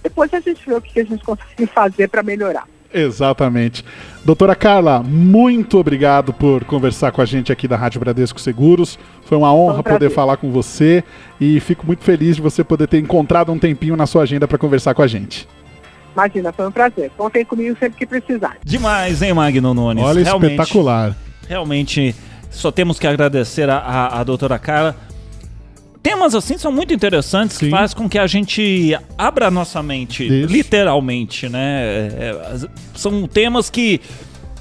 Depois 0.02 0.32
a 0.34 0.40
gente 0.40 0.66
vê 0.66 0.74
o 0.74 0.80
que 0.80 1.00
a 1.00 1.04
gente 1.04 1.24
consegue 1.24 1.66
fazer 1.72 2.08
para 2.08 2.22
melhorar. 2.22 2.66
Exatamente. 2.92 3.85
Doutora 4.24 4.55
Carla, 4.55 5.03
muito 5.03 5.79
obrigado 5.79 6.33
por 6.33 6.64
conversar 6.64 7.12
com 7.12 7.22
a 7.22 7.24
gente 7.24 7.53
aqui 7.53 7.68
da 7.68 7.76
Rádio 7.76 8.00
Bradesco 8.00 8.40
Seguros. 8.40 8.98
Foi 9.24 9.38
uma 9.38 9.55
honra 9.55 9.83
Foi 9.83 9.92
um 9.92 9.94
poder 9.94 10.11
falar 10.11 10.37
com 10.37 10.50
você 10.50 11.05
e 11.40 11.61
fico 11.61 11.87
muito 11.87 12.03
feliz 12.03 12.37
de 12.37 12.42
você 12.42 12.64
poder 12.64 12.88
ter 12.88 12.98
encontrado 12.98 13.53
um 13.53 13.59
tempinho 13.59 13.96
na 13.96 14.07
sua 14.07 14.22
agenda 14.22 14.46
para 14.48 14.59
conversar 14.59 14.92
com 14.94 15.03
a 15.03 15.07
gente. 15.07 15.48
Imagina, 16.12 16.53
foi 16.53 16.66
um 16.66 16.72
prazer. 16.72 17.11
Contem 17.16 17.44
comigo 17.44 17.76
sempre 17.79 17.98
que 17.98 18.07
precisar. 18.07 18.57
Demais, 18.64 19.22
hein, 19.22 19.33
Magno 19.33 19.72
Nunes? 19.72 20.05
Olha, 20.05 20.22
realmente, 20.22 20.53
espetacular. 20.53 21.16
Realmente, 21.48 22.14
só 22.50 22.72
temos 22.72 22.98
que 22.98 23.07
agradecer 23.07 23.70
a, 23.70 23.79
a, 23.79 24.20
a 24.20 24.24
doutora 24.24 24.59
Carla 24.59 24.96
temas 26.02 26.34
assim 26.34 26.58
são 26.58 26.72
muito 26.72 26.92
interessantes 26.92 27.56
Sim. 27.56 27.66
que 27.66 27.70
faz 27.70 27.94
com 27.94 28.08
que 28.08 28.18
a 28.18 28.26
gente 28.26 28.96
abra 29.16 29.48
a 29.48 29.50
nossa 29.50 29.82
mente, 29.82 30.28
literalmente, 30.28 31.48
né? 31.48 31.82
É, 31.82 32.36
é, 32.54 32.68
são 32.94 33.26
temas 33.26 33.70
que 33.70 34.00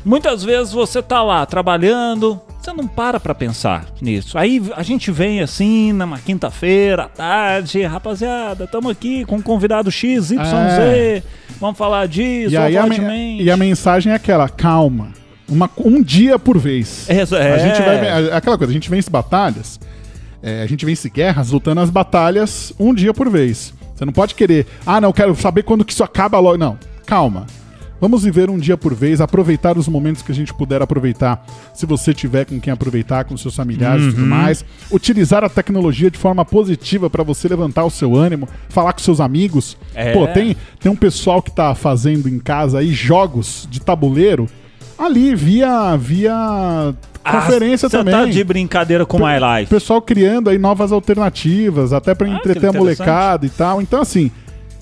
muitas 0.03 0.43
vezes 0.43 0.73
você 0.73 1.01
tá 1.01 1.21
lá 1.23 1.45
trabalhando, 1.45 2.39
você 2.59 2.73
não 2.73 2.87
para 2.87 3.19
pra 3.19 3.33
pensar 3.33 3.85
nisso. 4.01 4.37
Aí 4.37 4.61
a 4.75 4.83
gente 4.83 5.11
vem 5.11 5.41
assim, 5.41 5.93
numa 5.93 6.19
quinta-feira, 6.19 7.03
à 7.03 7.09
tarde, 7.09 7.83
rapaziada, 7.83 8.65
estamos 8.65 8.91
aqui 8.91 9.25
com 9.25 9.37
um 9.37 9.41
convidado 9.41 9.91
X, 9.91 10.31
Y, 10.31 10.41
é. 10.41 11.23
Vamos 11.59 11.77
falar 11.77 12.07
disso, 12.07 12.53
e, 12.53 12.57
aí 12.57 12.77
a, 12.77 12.87
e 12.87 13.51
a 13.51 13.57
mensagem 13.57 14.11
é 14.13 14.15
aquela, 14.15 14.47
calma. 14.47 15.09
Uma, 15.47 15.69
um 15.77 16.01
dia 16.01 16.37
por 16.37 16.59
vez. 16.59 17.09
É, 17.09 17.17
é. 17.17 17.53
A 17.53 17.57
gente 17.57 17.81
vai, 17.81 18.31
aquela 18.31 18.55
coisa, 18.55 18.71
a 18.71 18.73
gente 18.73 18.89
vence 18.89 19.09
batalhas 19.09 19.79
é, 20.41 20.61
a 20.61 20.65
gente 20.65 20.85
vence 20.85 21.09
guerras 21.09 21.51
lutando 21.51 21.81
as 21.81 21.89
batalhas 21.89 22.73
um 22.79 22.93
dia 22.93 23.13
por 23.13 23.29
vez. 23.29 23.73
Você 23.93 24.05
não 24.05 24.13
pode 24.13 24.35
querer, 24.35 24.65
ah, 24.85 25.01
não, 25.01 25.11
quero 25.11 25.35
saber 25.35 25.63
quando 25.63 25.83
que 25.83 25.91
isso 25.91 26.03
acaba 26.03 26.39
logo. 26.39 26.57
Não, 26.57 26.77
calma. 27.05 27.45
Vamos 28.01 28.23
viver 28.23 28.49
um 28.49 28.57
dia 28.57 28.77
por 28.77 28.93
vez, 28.93 29.19
aproveitar 29.19 29.77
os 29.77 29.87
momentos 29.87 30.21
que 30.21 30.31
a 30.31 30.35
gente 30.35 30.53
puder 30.53 30.81
aproveitar. 30.81 31.45
Se 31.73 31.85
você 31.85 32.13
tiver 32.13 32.45
com 32.45 32.59
quem 32.59 32.71
aproveitar, 32.71 33.25
com 33.25 33.35
seus 33.35 33.55
familiares 33.55 34.03
uhum. 34.03 34.09
e 34.09 34.13
tudo 34.13 34.23
uhum. 34.23 34.29
mais. 34.29 34.63
Utilizar 34.89 35.43
a 35.43 35.49
tecnologia 35.49 36.09
de 36.09 36.17
forma 36.17 36.45
positiva 36.45 37.09
para 37.09 37.23
você 37.23 37.49
levantar 37.49 37.83
o 37.83 37.89
seu 37.89 38.15
ânimo, 38.15 38.47
falar 38.69 38.93
com 38.93 38.99
seus 38.99 39.19
amigos. 39.19 39.77
É. 39.93 40.13
Pô, 40.13 40.27
tem, 40.27 40.55
tem 40.79 40.89
um 40.89 40.95
pessoal 40.95 41.41
que 41.41 41.51
tá 41.51 41.75
fazendo 41.75 42.29
em 42.29 42.39
casa 42.39 42.79
aí 42.79 42.93
jogos 42.93 43.67
de 43.69 43.81
tabuleiro 43.81 44.47
ali 44.99 45.33
via 45.33 45.95
via 45.95 46.93
conferência 47.23 47.87
ah, 47.87 47.89
também. 47.89 48.13
Tá 48.13 48.25
de 48.25 48.43
brincadeira 48.43 49.05
com 49.05 49.17
My 49.17 49.37
Life. 49.39 49.69
Pessoal 49.69 50.01
criando 50.01 50.49
aí 50.49 50.57
novas 50.57 50.91
alternativas, 50.91 51.93
até 51.93 52.13
para 52.13 52.27
ah, 52.27 52.31
entreter 52.31 52.69
a 52.69 52.73
molecada 52.73 53.45
e 53.45 53.49
tal. 53.49 53.81
Então, 53.81 54.01
assim, 54.01 54.31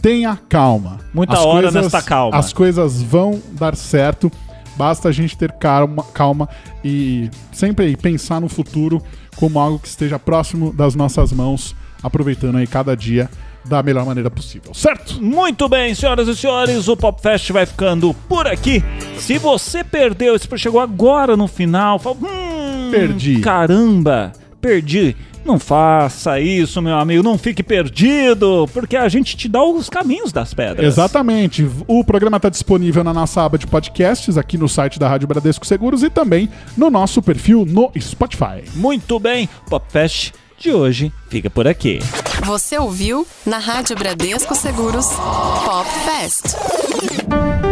tenha 0.02 0.38
calma. 0.50 1.00
Muita 1.14 1.34
as 1.34 1.40
hora 1.40 1.64
coisas, 1.64 1.84
nesta 1.84 2.02
calma. 2.02 2.38
As 2.38 2.52
coisas 2.52 3.02
vão 3.02 3.42
dar 3.52 3.76
certo. 3.76 4.32
Basta 4.76 5.10
a 5.10 5.12
gente 5.12 5.36
ter 5.36 5.52
calma, 5.54 6.04
calma 6.14 6.48
e 6.84 7.32
sempre 7.52 7.96
pensar 7.98 8.40
no 8.40 8.48
futuro 8.48 9.02
como 9.36 9.60
algo 9.60 9.80
que 9.80 9.88
esteja 9.88 10.20
próximo 10.20 10.72
das 10.72 10.94
nossas 10.94 11.32
mãos, 11.32 11.76
aproveitando 12.04 12.58
aí 12.58 12.68
cada 12.68 12.96
dia 12.96 13.28
da 13.66 13.84
melhor 13.84 14.06
maneira 14.06 14.30
possível, 14.30 14.74
certo? 14.74 15.22
Muito 15.22 15.68
bem, 15.68 15.94
senhoras 15.94 16.28
e 16.28 16.36
senhores, 16.36 16.88
o 16.88 16.96
Pop 16.96 17.22
Fest 17.22 17.52
vai 17.52 17.66
ficando 17.66 18.14
por 18.28 18.48
aqui. 18.48 18.84
Se 19.18 19.38
você 19.38 19.84
perdeu, 19.84 20.38
se 20.38 20.48
chegou 20.58 20.80
agora 20.80 21.36
no 21.36 21.48
final, 21.48 22.00
falou, 22.00 22.18
hum, 22.22 22.90
perdi. 22.92 23.40
Caramba, 23.42 24.32
perdi. 24.62 25.16
Não 25.48 25.58
faça 25.58 26.42
isso, 26.42 26.82
meu 26.82 26.98
amigo, 26.98 27.24
não 27.24 27.38
fique 27.38 27.64
perdido, 27.64 28.68
porque 28.74 28.98
a 28.98 29.08
gente 29.08 29.38
te 29.38 29.48
dá 29.48 29.64
os 29.64 29.90
caminhos 29.90 30.34
das 30.34 30.54
pedras. 30.54 30.86
Exatamente. 30.86 31.66
O 31.88 32.04
programa 32.04 32.36
está 32.36 32.50
disponível 32.50 33.02
na 33.02 33.14
nossa 33.14 33.46
aba 33.46 33.58
de 33.58 33.66
podcasts 33.66 34.38
aqui 34.38 34.58
no 34.58 34.68
site 34.68 35.00
da 35.00 35.08
Rádio 35.08 35.26
Bradesco 35.26 35.66
Seguros 35.66 36.04
e 36.04 36.10
também 36.10 36.50
no 36.76 36.90
nosso 36.90 37.22
perfil 37.22 37.66
no 37.66 37.90
Spotify. 37.98 38.62
Muito 38.76 39.18
bem, 39.22 39.48
Popfest 39.70 40.34
de 40.58 40.74
hoje 40.74 41.12
fica 41.30 41.50
por 41.50 41.68
aqui. 41.68 42.00
Você 42.46 42.78
ouviu 42.78 43.28
na 43.46 43.58
Rádio 43.58 43.96
Bradesco 43.96 44.56
Seguros 44.56 45.08
Pop 45.66 45.90
Fest. 46.06 47.67